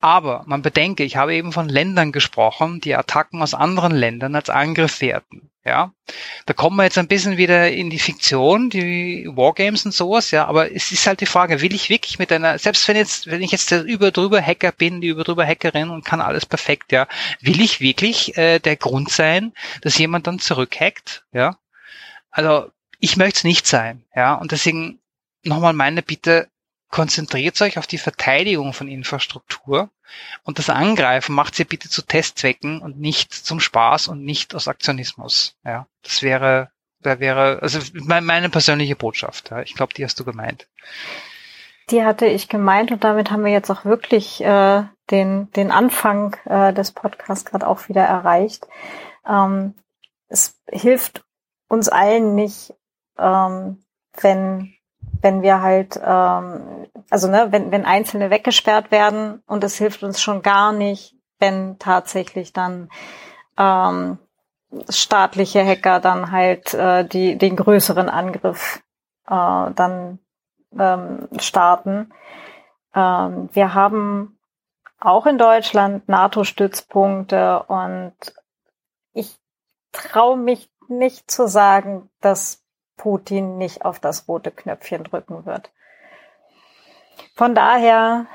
[0.00, 4.48] aber man bedenke, ich habe eben von Ländern gesprochen, die Attacken aus anderen Ländern als
[4.48, 5.49] Angriff werten.
[5.62, 5.92] Ja,
[6.46, 10.46] da kommen wir jetzt ein bisschen wieder in die Fiktion, die Wargames und sowas, ja,
[10.46, 13.42] aber es ist halt die Frage, will ich wirklich mit einer, selbst wenn jetzt, wenn
[13.42, 16.92] ich jetzt der über drüber Hacker bin, die über drüber Hackerin und kann alles perfekt,
[16.92, 17.06] ja,
[17.42, 19.52] will ich wirklich äh, der Grund sein,
[19.82, 21.58] dass jemand dann zurückhackt, ja?
[22.30, 24.98] Also ich möchte es nicht sein, ja, und deswegen
[25.44, 26.48] nochmal meine Bitte,
[26.90, 29.90] konzentriert euch auf die Verteidigung von Infrastruktur
[30.42, 34.68] und das Angreifen macht sie bitte zu Testzwecken und nicht zum Spaß und nicht aus
[34.68, 35.56] Aktionismus.
[35.64, 36.70] Ja, das wäre,
[37.00, 39.50] da wäre, also meine persönliche Botschaft.
[39.50, 39.62] Ja.
[39.62, 40.66] Ich glaube, die hast du gemeint.
[41.90, 46.36] Die hatte ich gemeint und damit haben wir jetzt auch wirklich äh, den, den Anfang
[46.44, 48.66] äh, des Podcasts gerade auch wieder erreicht.
[49.28, 49.74] Ähm,
[50.28, 51.24] es hilft
[51.68, 52.74] uns allen nicht,
[53.18, 53.82] ähm,
[54.20, 54.74] wenn
[55.22, 60.20] wenn wir halt, ähm, also ne, wenn, wenn Einzelne weggesperrt werden und es hilft uns
[60.20, 62.90] schon gar nicht, wenn tatsächlich dann
[63.58, 64.18] ähm,
[64.88, 68.82] staatliche Hacker dann halt äh, die, den größeren Angriff
[69.26, 70.18] äh, dann
[70.78, 72.12] ähm, starten.
[72.94, 74.38] Ähm, wir haben
[75.00, 78.14] auch in Deutschland NATO-Stützpunkte und
[79.12, 79.38] ich
[79.92, 82.59] traue mich nicht zu sagen, dass
[83.00, 85.70] Putin nicht auf das rote Knöpfchen drücken wird.
[87.34, 88.26] Von daher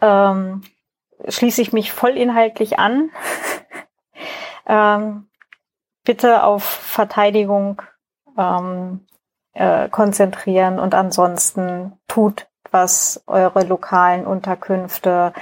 [0.00, 0.62] ähm,
[1.26, 3.10] schließe ich mich vollinhaltlich an.
[4.68, 5.28] ähm,
[6.04, 7.82] bitte auf Verteidigung
[8.38, 9.04] ähm,
[9.54, 15.32] äh, konzentrieren und ansonsten tut, was eure lokalen Unterkünfte,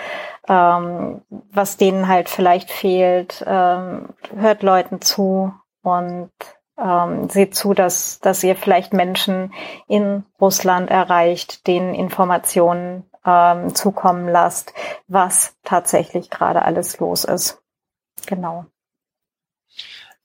[0.49, 5.53] ähm, was denen halt vielleicht fehlt, ähm, hört Leuten zu
[5.83, 6.33] und
[6.79, 9.53] ähm, seht zu, dass, dass ihr vielleicht Menschen
[9.89, 14.73] in Russland erreicht, denen Informationen ähm, zukommen lasst,
[15.09, 17.63] was tatsächlich gerade alles los ist.
[18.27, 18.67] Genau.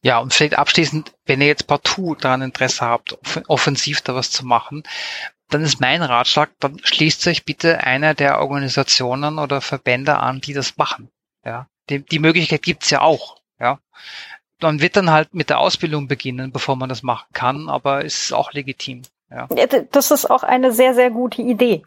[0.04, 4.45] Ja, und vielleicht abschließend, wenn ihr jetzt partout daran Interesse habt, offensiv da was zu
[4.45, 4.84] machen,
[5.49, 10.54] dann ist mein Ratschlag, dann schließt euch bitte einer der Organisationen oder Verbände an, die
[10.54, 11.12] das machen.
[11.45, 13.41] Ja, die, die Möglichkeit gibt's ja auch.
[13.60, 13.80] Ja,
[14.62, 18.24] man wird dann halt mit der Ausbildung beginnen, bevor man das machen kann, aber es
[18.24, 19.03] ist auch legitim.
[19.30, 19.47] Ja.
[19.91, 21.84] Das ist auch eine sehr, sehr gute Idee.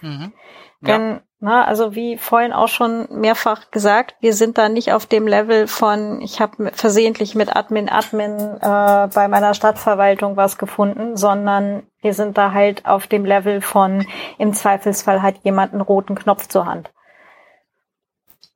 [0.00, 0.32] Mhm.
[0.80, 5.26] Denn, na, also wie vorhin auch schon mehrfach gesagt, wir sind da nicht auf dem
[5.26, 11.86] Level von, ich habe versehentlich mit Admin Admin äh, bei meiner Stadtverwaltung was gefunden, sondern
[12.00, 14.06] wir sind da halt auf dem Level von,
[14.38, 16.92] im Zweifelsfall hat jemand einen roten Knopf zur Hand.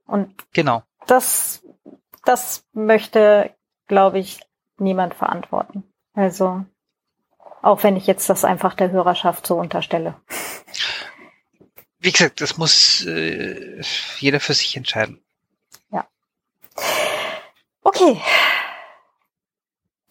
[0.07, 0.83] Und genau.
[1.07, 1.63] das,
[2.25, 3.51] das möchte,
[3.91, 4.41] glaube ich,
[4.79, 5.83] niemand verantworten.
[6.15, 6.65] Also,
[7.61, 10.15] auch wenn ich jetzt das einfach der Hörerschaft so unterstelle.
[11.99, 13.83] Wie gesagt, das muss äh,
[14.19, 15.21] jeder für sich entscheiden.
[15.91, 16.07] Ja.
[17.83, 18.23] Okay.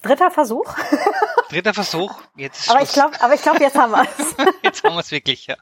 [0.01, 0.75] Dritter Versuch.
[1.49, 2.21] Dritter Versuch.
[2.35, 4.35] Jetzt ist aber ich glaube, aber ich glaube, jetzt haben wir es.
[4.61, 5.55] jetzt haben wir es wirklich, ja.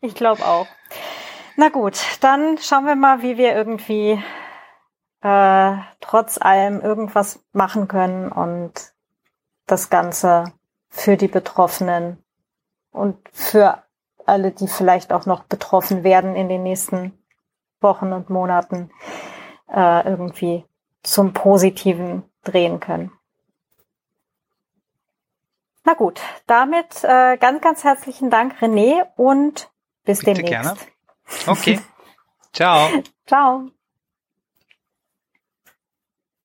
[0.00, 0.66] Ich glaube auch.
[1.56, 4.22] Na gut, dann schauen wir mal, wie wir irgendwie
[5.26, 8.94] äh, trotz allem irgendwas machen können und
[9.66, 10.52] das Ganze
[10.88, 12.22] für die Betroffenen
[12.92, 13.82] und für
[14.24, 17.18] alle, die vielleicht auch noch betroffen werden in den nächsten
[17.80, 18.90] Wochen und Monaten,
[19.68, 20.64] äh, irgendwie
[21.02, 23.10] zum Positiven drehen können.
[25.82, 29.70] Na gut, damit äh, ganz, ganz herzlichen Dank, René, und
[30.04, 30.50] bis Bitte demnächst.
[30.50, 30.78] Gerne.
[31.48, 31.80] Okay.
[32.52, 32.88] Ciao.
[33.26, 33.70] Ciao.